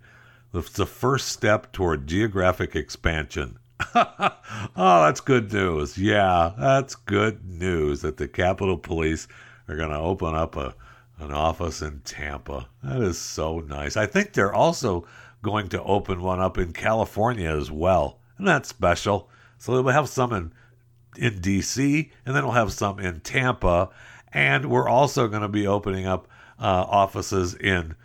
[0.53, 3.57] It's the first step toward geographic expansion.
[3.95, 4.35] oh,
[4.75, 5.97] that's good news.
[5.97, 9.27] Yeah, that's good news that the Capitol Police
[9.67, 10.75] are going to open up a
[11.19, 12.67] an office in Tampa.
[12.83, 13.97] That is so nice.
[13.97, 15.05] I think they're also
[15.41, 18.19] going to open one up in California as well.
[18.37, 19.29] And that's special.
[19.57, 20.53] So we'll have some in,
[21.17, 23.89] in DC, and then we'll have some in Tampa.
[24.31, 26.27] And we're also going to be opening up
[26.59, 27.95] uh, offices in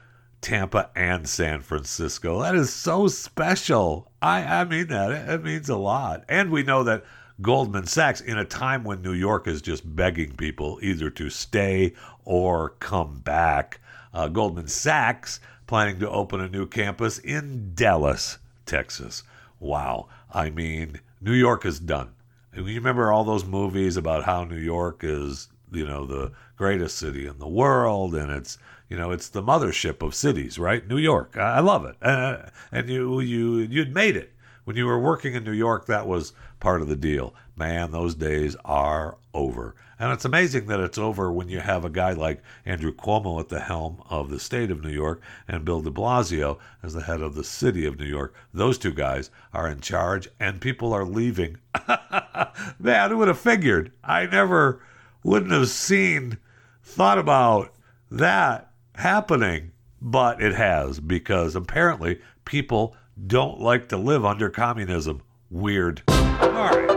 [0.41, 2.43] Tampa and San Francisco.
[2.43, 4.11] That is so special.
[4.21, 5.11] I, I mean that.
[5.11, 6.25] It, it means a lot.
[6.29, 7.05] And we know that
[7.41, 11.95] Goldman Sachs, in a time when New York is just begging people either to stay
[12.25, 13.81] or come back,
[14.15, 19.25] Uh, Goldman Sachs planning to open a new campus in Dallas, Texas.
[19.59, 20.09] Wow.
[20.33, 22.11] I mean, New York is done.
[22.55, 27.27] You remember all those movies about how New York is, you know, the greatest city
[27.27, 30.87] in the world, and it's, you know, it's the mothership of cities, right?
[30.87, 31.37] New York.
[31.37, 34.34] I, love it, uh, and you you you'd made it
[34.65, 35.87] when you were working in New York.
[35.87, 37.35] That was part of the deal.
[37.57, 39.75] Man, those days are over.
[39.99, 43.49] And it's amazing that it's over when you have a guy like Andrew Cuomo at
[43.49, 47.21] the helm of the state of New York and Bill de Blasio as the head
[47.21, 48.35] of the city of New York.
[48.53, 51.59] Those two guys are in charge and people are leaving.
[52.79, 53.93] Man, who would have figured?
[54.03, 54.83] I never
[55.23, 56.39] wouldn't have seen,
[56.83, 57.73] thought about
[58.11, 62.97] that happening, but it has because apparently people
[63.27, 65.23] don't like to live under communism.
[65.51, 66.03] Weird.
[66.09, 66.91] All right.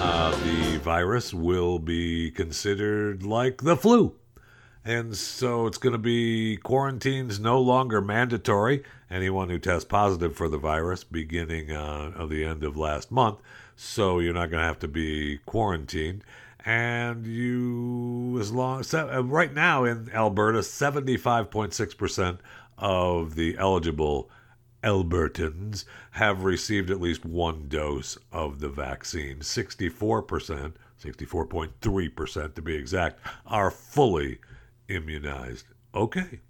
[0.00, 4.14] Uh the virus will be considered like the flu.
[4.84, 8.82] And so it's going to be quarantines no longer mandatory.
[9.10, 13.38] Anyone who tests positive for the virus beginning uh, of the end of last month.
[13.76, 16.22] So you're not going to have to be quarantined.
[16.66, 22.38] And you, as long, uh, right now in Alberta, 75.6%
[22.78, 24.30] of the eligible
[24.82, 29.38] Albertans have received at least one dose of the vaccine.
[29.38, 34.38] 64%, 64.3% to be exact, are fully
[34.88, 35.66] immunized.
[35.94, 36.40] Okay.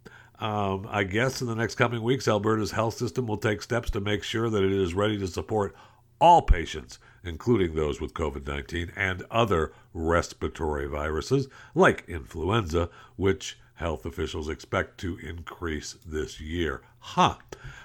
[0.41, 4.01] Um, I guess in the next coming weeks, Alberta's health system will take steps to
[4.01, 5.75] make sure that it is ready to support
[6.21, 14.07] all patients, including those with COVID 19 and other respiratory viruses like influenza, which health
[14.07, 16.83] officials expect to increase this year.
[16.99, 17.37] Huh.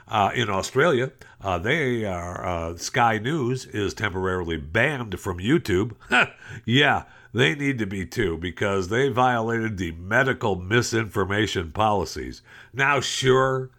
[0.08, 5.94] Uh, in Australia, uh, they are uh, Sky News is temporarily banned from YouTube.
[6.66, 12.42] yeah, they need to be too because they violated the medical misinformation policies.
[12.74, 13.70] Now, sure,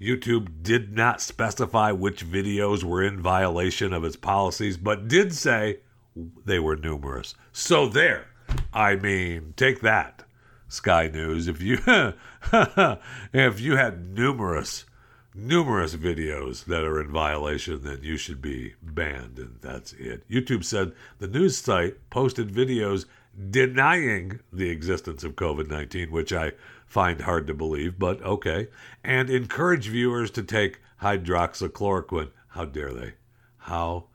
[0.00, 5.78] YouTube did not specify which videos were in violation of its policies, but did say
[6.44, 7.34] they were numerous.
[7.52, 8.26] So there.
[8.72, 10.24] I mean, take that,
[10.68, 11.48] Sky News.
[11.48, 11.78] If you
[13.32, 14.84] if you had numerous
[15.34, 20.28] numerous videos that are in violation, then you should be banned, and that's it.
[20.28, 23.06] YouTube said the news site posted videos
[23.50, 26.52] denying the existence of COVID 19, which I
[26.86, 28.68] find hard to believe, but okay,
[29.02, 32.30] and encourage viewers to take hydroxychloroquine.
[32.48, 33.14] How dare they?
[33.56, 34.08] How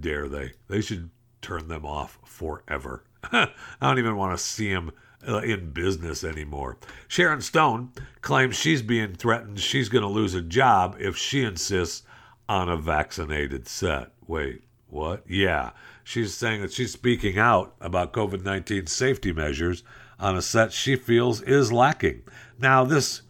[0.00, 0.52] dare they?
[0.68, 3.04] They should turn them off forever.
[3.32, 3.48] I
[3.80, 4.92] don't even want to see them
[5.26, 6.78] uh, in business anymore.
[7.08, 12.02] Sharon Stone claims she's being threatened she's going to lose a job if she insists
[12.48, 14.10] on a vaccinated set.
[14.26, 15.24] Wait, what?
[15.28, 15.70] Yeah.
[16.04, 19.82] She's saying that she's speaking out about COVID 19 safety measures
[20.18, 22.22] on a set she feels is lacking.
[22.58, 23.22] Now, this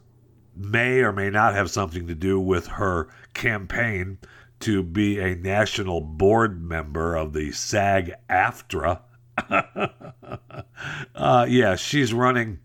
[0.55, 4.19] may or may not have something to do with her campaign
[4.61, 9.01] to be a national board member of the SAG AFTRA
[11.15, 12.59] uh, yeah, she's running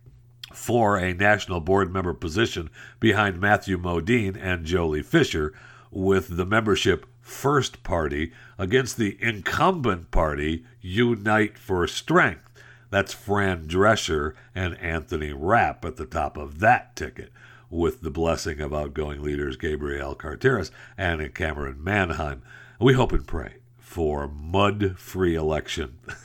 [0.54, 5.54] for a national board member position behind Matthew Modine and Joely Fisher,
[5.92, 12.50] with the membership First Party against the incumbent party Unite for Strength.
[12.90, 17.32] That's Fran Drescher and Anthony Rapp at the top of that ticket,
[17.70, 22.44] with the blessing of outgoing leaders Gabrielle Carteris and Camryn Manheim.
[22.80, 25.98] We hope and pray for mud free election.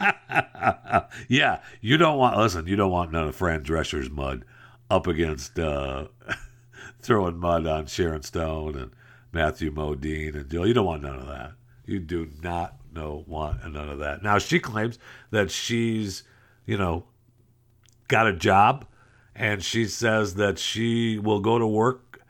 [1.28, 2.66] yeah, you don't want listen.
[2.66, 4.44] You don't want none of Fran Drescher's mud
[4.90, 6.08] up against uh,
[7.00, 8.90] throwing mud on Sharon Stone and
[9.32, 10.66] Matthew Modine and Jill.
[10.66, 11.52] You don't want none of that.
[11.86, 14.22] You do not know want none of that.
[14.22, 14.98] Now she claims
[15.30, 16.24] that she's,
[16.66, 17.04] you know,
[18.08, 18.86] got a job,
[19.34, 22.20] and she says that she will go to work,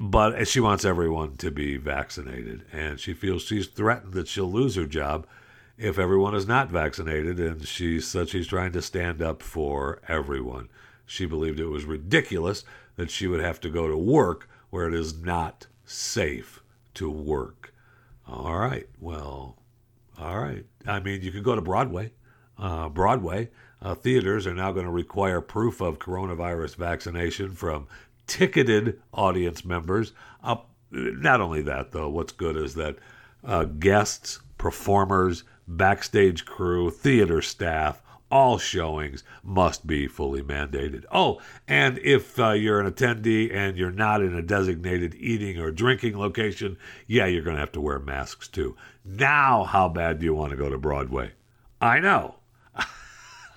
[0.00, 4.74] but she wants everyone to be vaccinated, and she feels she's threatened that she'll lose
[4.74, 5.26] her job
[5.78, 10.68] if everyone is not vaccinated, and she said she's trying to stand up for everyone.
[11.06, 12.64] She believed it was ridiculous
[12.96, 16.60] that she would have to go to work where it is not safe
[16.94, 17.72] to work.
[18.26, 19.56] All right, well,
[20.20, 20.66] all right.
[20.86, 22.12] I mean, you could go to Broadway.
[22.58, 23.50] Uh, Broadway
[23.80, 27.86] uh, theaters are now going to require proof of coronavirus vaccination from
[28.26, 30.12] ticketed audience members.
[30.42, 30.56] Uh,
[30.90, 32.96] not only that, though, what's good is that
[33.44, 41.04] uh, guests, performers, backstage crew, theater staff, all showings must be fully mandated.
[41.12, 45.70] Oh, and if uh, you're an attendee and you're not in a designated eating or
[45.70, 48.76] drinking location, yeah, you're going to have to wear masks too.
[49.04, 51.32] Now, how bad do you want to go to Broadway?
[51.80, 52.34] I know.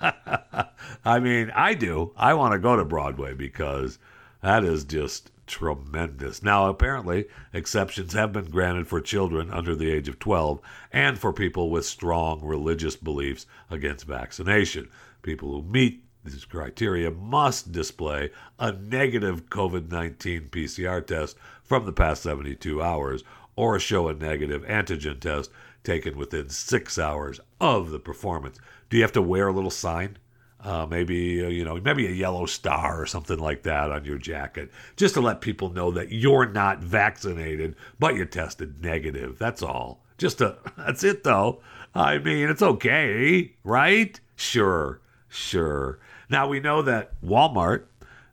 [1.04, 2.12] I mean, I do.
[2.16, 3.98] I want to go to Broadway because
[4.40, 6.42] that is just tremendous.
[6.42, 11.32] Now, apparently, exceptions have been granted for children under the age of 12 and for
[11.32, 14.88] people with strong religious beliefs against vaccination.
[15.20, 21.92] People who meet these criteria must display a negative COVID 19 PCR test from the
[21.92, 23.22] past 72 hours
[23.54, 25.50] or show a negative antigen test
[25.84, 28.58] taken within six hours of the performance.
[28.88, 30.16] Do you have to wear a little sign?
[30.64, 34.18] Uh, maybe uh, you know, maybe a yellow star or something like that on your
[34.18, 39.38] jacket, just to let people know that you're not vaccinated, but you tested negative.
[39.38, 40.04] That's all.
[40.18, 41.60] Just a that's it though.
[41.94, 44.18] I mean, it's okay, right?
[44.36, 45.98] Sure, sure.
[46.30, 47.84] Now we know that Walmart,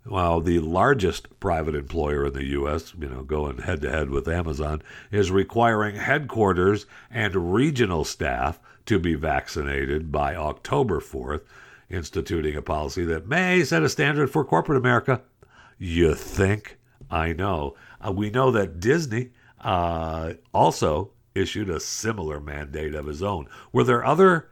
[0.05, 4.27] well, the largest private employer in the U.S., you know, going head to head with
[4.27, 11.41] Amazon, is requiring headquarters and regional staff to be vaccinated by October 4th
[11.89, 15.21] instituting a policy that may set a standard for corporate America.
[15.77, 16.77] You think?
[17.09, 17.75] I know.
[18.05, 19.31] Uh, we know that Disney
[19.61, 23.47] uh, also issued a similar mandate of his own.
[23.71, 24.49] Were there other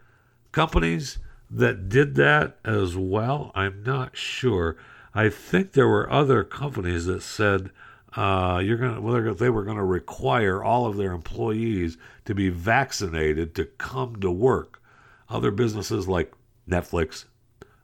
[0.52, 1.20] companies
[1.50, 3.52] that did that as well?
[3.56, 4.78] I'm not sure.
[5.14, 7.72] I think there were other companies that said
[8.16, 12.50] uh, you're gonna well, they were going to require all of their employees to be
[12.50, 14.82] vaccinated to come to work.
[15.30, 16.34] Other businesses like
[16.70, 17.26] Netflix,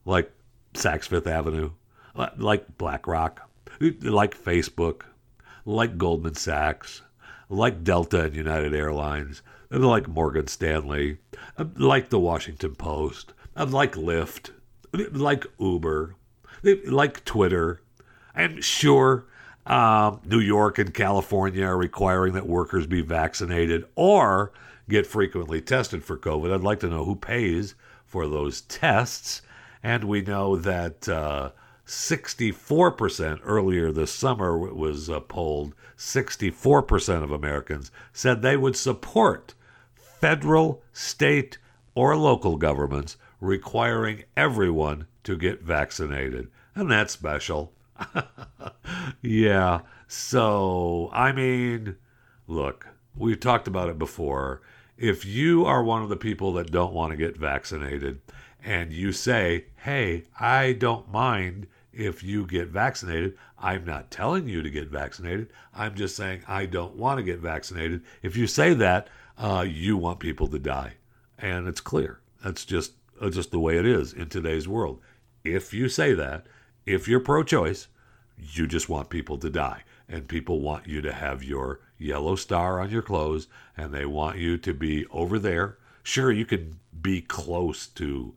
[0.06, 0.32] like
[0.74, 1.72] Saks Fifth Avenue,
[2.38, 5.02] like BlackRock, like Facebook,
[5.66, 7.02] like Goldman Sachs,
[7.50, 11.18] like Delta and United Airlines, like Morgan Stanley,
[11.78, 14.52] like the Washington Post, like Lyft,
[15.12, 16.16] like Uber,
[16.64, 17.82] like Twitter,
[18.36, 19.26] and sure,
[19.66, 24.52] um, New York and California are requiring that workers be vaccinated or
[24.90, 26.54] get frequently tested for COVID.
[26.54, 27.76] I'd like to know who pays
[28.14, 29.42] for those tests.
[29.82, 31.50] And we know that uh,
[31.88, 39.56] 64% earlier this summer was uh, polled, 64% of Americans said they would support
[39.96, 41.58] federal, state,
[41.96, 46.52] or local governments requiring everyone to get vaccinated.
[46.76, 47.74] And that's special.
[49.24, 49.80] yeah.
[50.08, 51.96] So, I mean,
[52.48, 54.62] look, we've talked about it before
[55.04, 58.22] if you are one of the people that don't want to get vaccinated
[58.64, 64.64] and you say, hey, I don't mind if you get vaccinated, I'm not telling you
[64.64, 65.50] to get vaccinated.
[65.76, 68.02] I'm just saying I don't want to get vaccinated.
[68.22, 70.94] If you say that, uh, you want people to die.
[71.38, 72.22] And it's clear.
[72.42, 75.02] That's just, uh, just the way it is in today's world.
[75.44, 76.46] If you say that,
[76.86, 77.90] if you're pro choice,
[78.38, 79.84] you just want people to die.
[80.08, 84.38] And people want you to have your yellow star on your clothes and they want
[84.38, 85.78] you to be over there.
[86.04, 88.36] Sure, you can be close to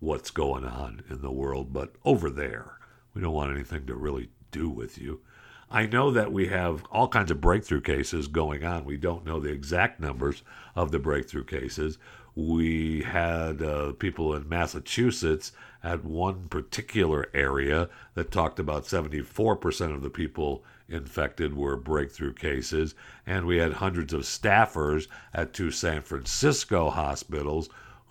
[0.00, 2.78] what's going on in the world, but over there,
[3.14, 5.20] we don't want anything to really do with you.
[5.70, 8.84] I know that we have all kinds of breakthrough cases going on.
[8.84, 10.42] We don't know the exact numbers
[10.74, 11.98] of the breakthrough cases.
[12.34, 15.52] We had uh, people in Massachusetts
[15.82, 22.94] at one particular area that talked about 74% of the people infected were breakthrough cases,
[23.26, 27.68] and we had hundreds of staffers at two San Francisco hospitals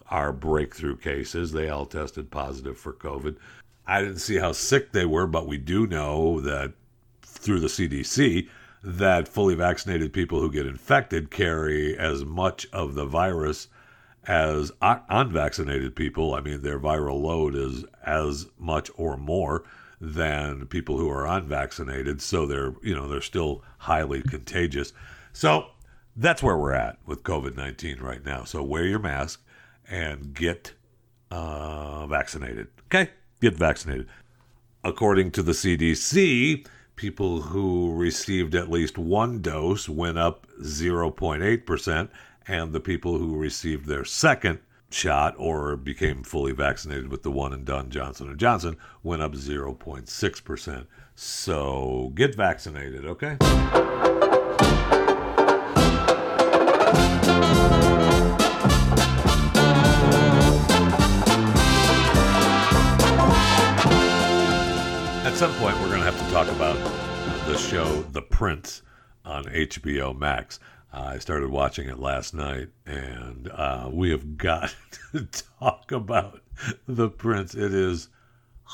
[0.09, 1.51] are breakthrough cases.
[1.51, 3.36] They all tested positive for COVID.
[3.86, 6.73] I didn't see how sick they were, but we do know that
[7.21, 8.47] through the CDC
[8.84, 13.67] that fully vaccinated people who get infected carry as much of the virus
[14.28, 16.34] as unvaccinated people.
[16.34, 19.63] I mean, their viral load is as much or more
[19.99, 22.21] than people who are unvaccinated.
[22.21, 24.93] So they're, you know, they're still highly contagious.
[25.33, 25.67] So
[26.15, 28.43] that's where we're at with COVID 19 right now.
[28.43, 29.43] So wear your mask
[29.89, 30.73] and get
[31.31, 32.67] uh, vaccinated.
[32.85, 33.11] Okay?
[33.41, 34.07] Get vaccinated.
[34.83, 42.09] According to the CDC, people who received at least one dose went up 0.8%,
[42.47, 44.59] and the people who received their second
[44.89, 49.33] shot or became fully vaccinated with the one and done Johnson & Johnson went up
[49.33, 50.88] 0.6%.
[51.15, 53.38] So get vaccinated, okay?
[65.25, 66.77] At some point, we're going to have to talk about
[67.45, 68.81] the show The Prince
[69.25, 70.59] on HBO Max.
[70.97, 74.75] I started watching it last night, and uh, we have got
[75.11, 75.27] to
[75.59, 76.41] talk about
[76.87, 77.53] the prince.
[77.53, 78.09] It is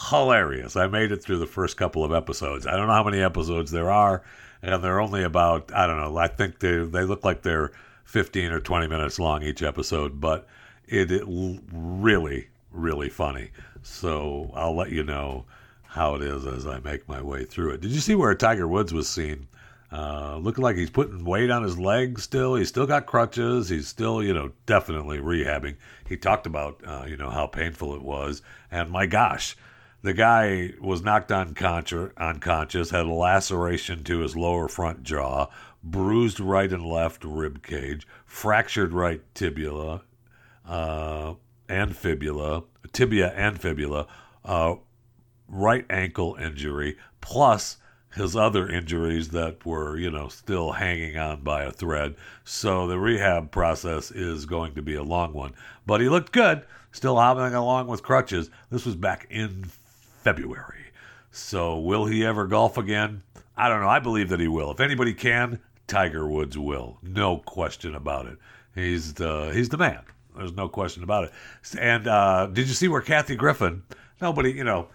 [0.09, 0.75] hilarious.
[0.75, 2.65] I made it through the first couple of episodes.
[2.65, 4.23] I don't know how many episodes there are,
[4.61, 6.17] and they're only about I don't know.
[6.17, 7.71] I think they they look like they're
[8.05, 10.47] 15 or 20 minutes long each episode, but
[10.87, 13.49] it, it really really funny.
[13.81, 15.45] So I'll let you know
[15.83, 17.81] how it is as I make my way through it.
[17.81, 19.47] Did you see where Tiger Woods was seen?
[19.93, 22.55] Uh, looking like he's putting weight on his legs still.
[22.55, 23.69] He's still got crutches.
[23.69, 25.75] He's still, you know, definitely rehabbing.
[26.09, 28.41] He talked about, uh, you know, how painful it was.
[28.71, 29.55] And my gosh,
[30.01, 35.45] the guy was knocked unconscious, unconscious, had a laceration to his lower front jaw,
[35.83, 40.01] bruised right and left rib cage, fractured right tibia,
[40.67, 41.35] uh,
[41.69, 42.63] and fibula,
[42.93, 44.07] tibia and fibula,
[44.43, 44.73] uh,
[45.47, 47.77] right ankle injury, plus
[48.15, 52.15] his other injuries that were, you know, still hanging on by a thread.
[52.43, 55.53] So the rehab process is going to be a long one.
[55.85, 58.49] But he looked good, still hobbling along with crutches.
[58.69, 59.65] This was back in
[60.23, 60.85] February.
[61.31, 63.23] So will he ever golf again?
[63.57, 63.89] I don't know.
[63.89, 64.71] I believe that he will.
[64.71, 66.97] If anybody can, Tiger Woods will.
[67.01, 68.37] No question about it.
[68.75, 70.01] He's the he's the man.
[70.35, 71.31] There's no question about it.
[71.79, 73.83] And uh, did you see where Kathy Griffin?
[74.19, 74.87] Nobody, you know,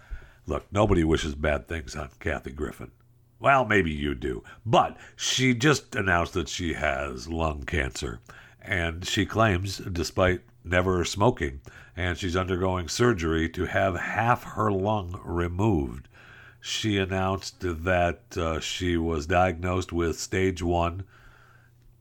[0.47, 2.91] look, nobody wishes bad things on Kathy Griffin.
[3.39, 4.43] Well, maybe you do.
[4.65, 8.19] But she just announced that she has lung cancer.
[8.61, 11.61] And she claims, despite never smoking,
[11.95, 16.07] and she's undergoing surgery to have half her lung removed.
[16.61, 21.03] She announced that uh, she was diagnosed with stage one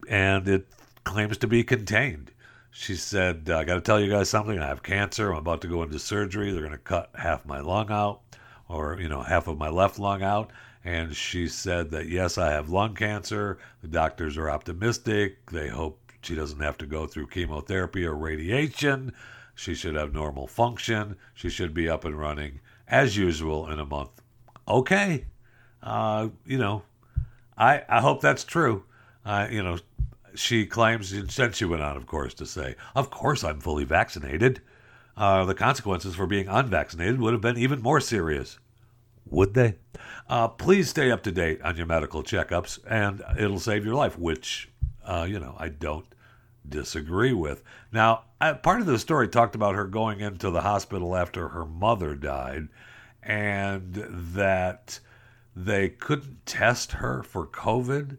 [0.09, 0.67] and it
[1.05, 2.33] claims to be contained.
[2.71, 4.59] She said, I got to tell you guys something.
[4.59, 5.33] I have cancer.
[5.33, 6.51] I'm about to go into surgery.
[6.51, 8.21] They're going to cut half my lung out,
[8.69, 10.51] or, you know, half of my left lung out.
[10.89, 13.59] And she said that, yes, I have lung cancer.
[13.83, 15.51] The doctors are optimistic.
[15.51, 19.13] They hope she doesn't have to go through chemotherapy or radiation.
[19.55, 21.17] She should have normal function.
[21.35, 24.23] She should be up and running as usual in a month.
[24.67, 25.27] Okay.
[25.83, 26.85] Uh, you know,
[27.59, 28.85] I, I hope that's true.
[29.27, 29.77] Uh, you know,
[30.35, 33.85] she claims, and then she went on, of course, to say, Of course I'm fully
[33.85, 34.63] vaccinated.
[35.19, 38.59] Uh, the consequences for being unvaccinated would have been even more serious.
[39.31, 39.77] Would they?
[40.29, 44.19] Uh, please stay up to date on your medical checkups, and it'll save your life,
[44.19, 44.71] which,
[45.05, 46.07] uh, you know, I don't
[46.69, 47.63] disagree with.
[47.93, 48.25] Now,
[48.63, 52.69] part of the story talked about her going into the hospital after her mother died
[53.23, 53.95] and
[54.35, 55.01] that
[55.57, 58.19] they couldn't test her for COVID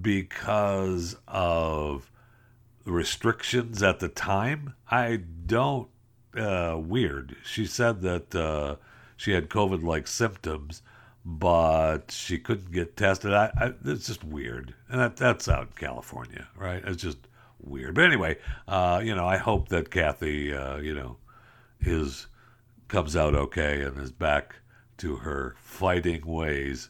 [0.00, 2.10] because of
[2.84, 4.74] restrictions at the time.
[4.90, 5.88] I don't,
[6.36, 7.36] uh, weird.
[7.44, 8.76] She said that uh,
[9.20, 10.80] she had COVID like symptoms,
[11.26, 13.34] but she couldn't get tested.
[13.34, 14.72] I, I, it's just weird.
[14.88, 16.82] And that, that's out in California, right?
[16.86, 17.18] It's just
[17.60, 17.96] weird.
[17.96, 21.18] But anyway, uh, you know, I hope that Kathy, uh, you know,
[21.82, 22.28] is
[22.88, 24.56] comes out okay and is back
[24.96, 26.88] to her fighting ways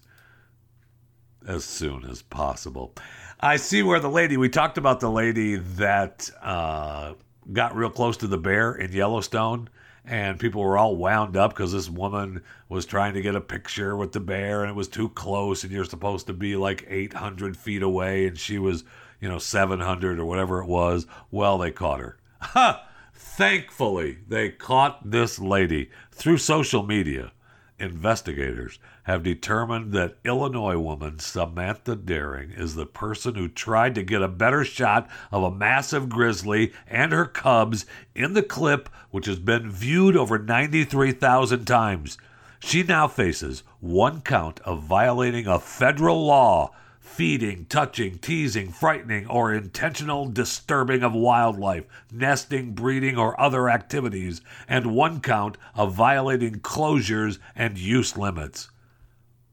[1.49, 2.95] as soon as possible.
[3.41, 7.15] I see where the lady we talked about the lady that uh,
[7.53, 9.69] got real close to the bear in Yellowstone.
[10.11, 13.97] And people were all wound up because this woman was trying to get a picture
[13.97, 17.57] with the bear and it was too close, and you're supposed to be like 800
[17.57, 18.83] feet away, and she was
[19.21, 21.07] you know, 700 or whatever it was.
[21.31, 22.19] Well, they caught her.
[22.41, 22.87] Ha!
[23.15, 27.33] Thankfully, they caught this lady through social media.
[27.79, 28.79] Investigators
[29.11, 34.29] have determined that Illinois woman Samantha Dehring is the person who tried to get a
[34.29, 39.69] better shot of a massive grizzly and her cubs in the clip, which has been
[39.69, 42.19] viewed over 93,000 times.
[42.61, 49.53] She now faces one count of violating a federal law feeding, touching, teasing, frightening, or
[49.53, 57.41] intentional disturbing of wildlife, nesting, breeding, or other activities, and one count of violating closures
[57.57, 58.71] and use limits.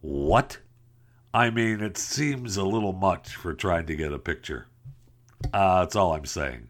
[0.08, 0.60] What?
[1.34, 4.68] I mean, it seems a little much for trying to get a picture.
[5.52, 6.70] Uh, that's all I'm saying.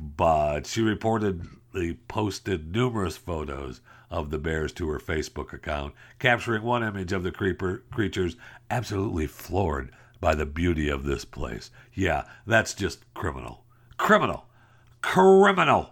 [0.00, 6.82] But she reportedly posted numerous photos of the bears to her Facebook account, capturing one
[6.82, 8.34] image of the creeper, creatures
[8.68, 11.70] absolutely floored by the beauty of this place.
[11.92, 13.62] Yeah, that's just criminal.
[13.98, 14.46] Criminal.
[15.00, 15.90] Criminal.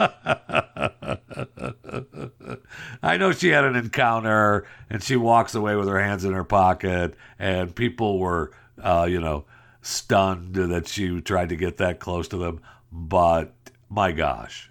[3.02, 6.44] I know she had an encounter and she walks away with her hands in her
[6.44, 9.44] pocket, and people were, uh, you know,
[9.82, 12.60] stunned that she tried to get that close to them.
[12.90, 13.54] But
[13.88, 14.70] my gosh,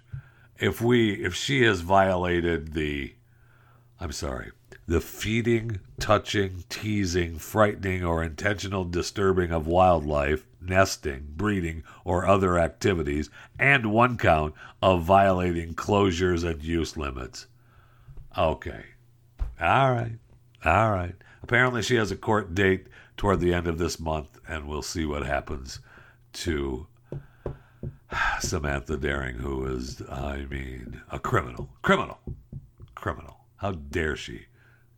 [0.58, 3.14] if we, if she has violated the,
[4.00, 4.50] I'm sorry,
[4.86, 13.30] the feeding, touching, teasing, frightening, or intentional disturbing of wildlife, nesting, breeding, or other activities,
[13.58, 17.46] and one count of violating closures and use limits.
[18.36, 18.84] Okay.
[19.60, 20.18] All right.
[20.64, 21.14] All right.
[21.42, 22.86] Apparently, she has a court date
[23.16, 25.80] toward the end of this month, and we'll see what happens
[26.32, 26.86] to
[28.40, 31.70] Samantha Dehring, who is, I mean, a criminal.
[31.82, 32.18] Criminal.
[32.94, 33.44] Criminal.
[33.56, 34.46] How dare she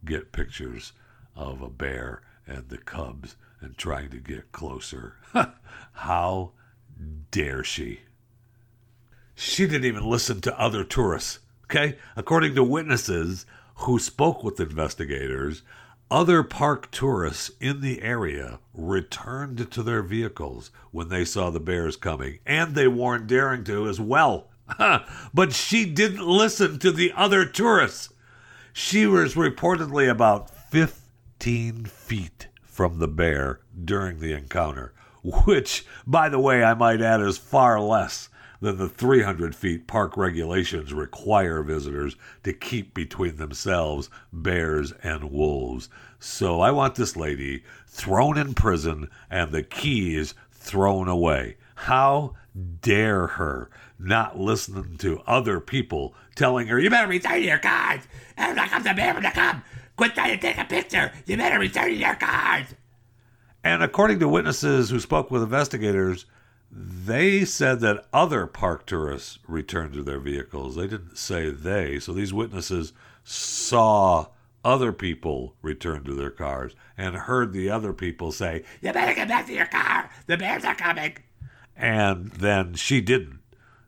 [0.04, 0.92] get pictures
[1.36, 5.16] of a bear and the cubs and trying to get closer?
[5.92, 6.52] How
[7.30, 8.00] dare she?
[9.34, 11.38] She didn't even listen to other tourists.
[11.64, 11.96] Okay?
[12.16, 13.46] According to witnesses
[13.76, 15.62] who spoke with investigators,
[16.10, 21.96] other park tourists in the area returned to their vehicles when they saw the bears
[21.96, 24.48] coming, and they warned Dehring to as well.
[25.34, 28.10] but she didn't listen to the other tourists.
[28.74, 36.38] She was reportedly about 15 feet from the bear during the encounter, which, by the
[36.38, 42.16] way, I might add is far less than the 300 feet park regulations require visitors
[42.44, 45.90] to keep between themselves, bears, and wolves.
[46.18, 51.56] So I want this lady thrown in prison and the keys thrown away.
[51.74, 52.36] How
[52.80, 53.68] dare her
[53.98, 58.06] not listening to other people telling her, You better return your cards!
[58.36, 59.62] And here comes the bear from the come!
[60.02, 61.12] Quit trying to take a picture!
[61.26, 62.74] You better return your cards!
[63.62, 66.26] And according to witnesses who spoke with investigators,
[66.72, 70.74] they said that other park tourists returned to their vehicles.
[70.74, 72.00] They didn't say they.
[72.00, 72.92] So these witnesses
[73.22, 74.26] saw
[74.64, 79.28] other people return to their cars and heard the other people say, You better get
[79.28, 80.10] back to your car.
[80.26, 81.16] The bears are coming.
[81.76, 83.38] And then she didn't.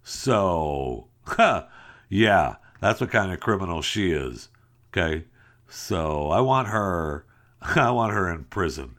[0.04, 1.66] So, huh,
[2.08, 4.48] yeah, that's what kind of criminal she is.
[4.96, 5.24] Okay.
[5.68, 7.26] So I want her,
[7.62, 8.96] I want her in prison.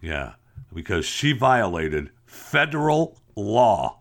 [0.00, 0.34] Yeah.
[0.72, 4.00] Because she violated federal law.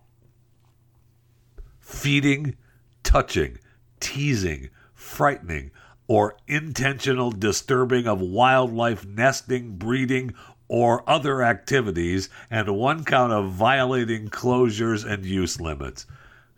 [1.79, 2.55] Feeding,
[3.03, 3.57] touching,
[3.99, 5.71] teasing, frightening,
[6.07, 10.33] or intentional disturbing of wildlife nesting, breeding,
[10.67, 16.05] or other activities, and one count of violating closures and use limits.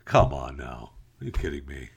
[0.04, 0.92] Come on now.
[1.20, 1.90] Are you kidding me?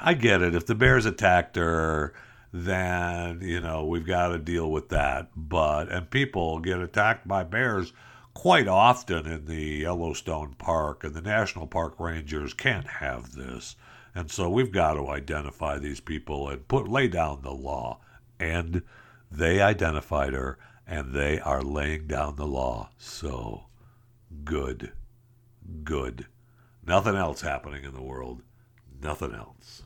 [0.00, 0.54] I get it.
[0.54, 2.14] If the bears attacked her,
[2.52, 5.28] then, you know, we've got to deal with that.
[5.36, 7.92] But, and people get attacked by bears
[8.34, 13.76] quite often in the Yellowstone Park, and the National Park Rangers can't have this.
[14.14, 18.00] And so we've got to identify these people and put lay down the law.
[18.38, 18.82] And
[19.30, 22.90] they identified her, and they are laying down the law.
[22.98, 23.66] So
[24.44, 24.92] good,
[25.84, 26.26] good.
[26.84, 28.42] Nothing else happening in the world
[29.02, 29.82] nothing else.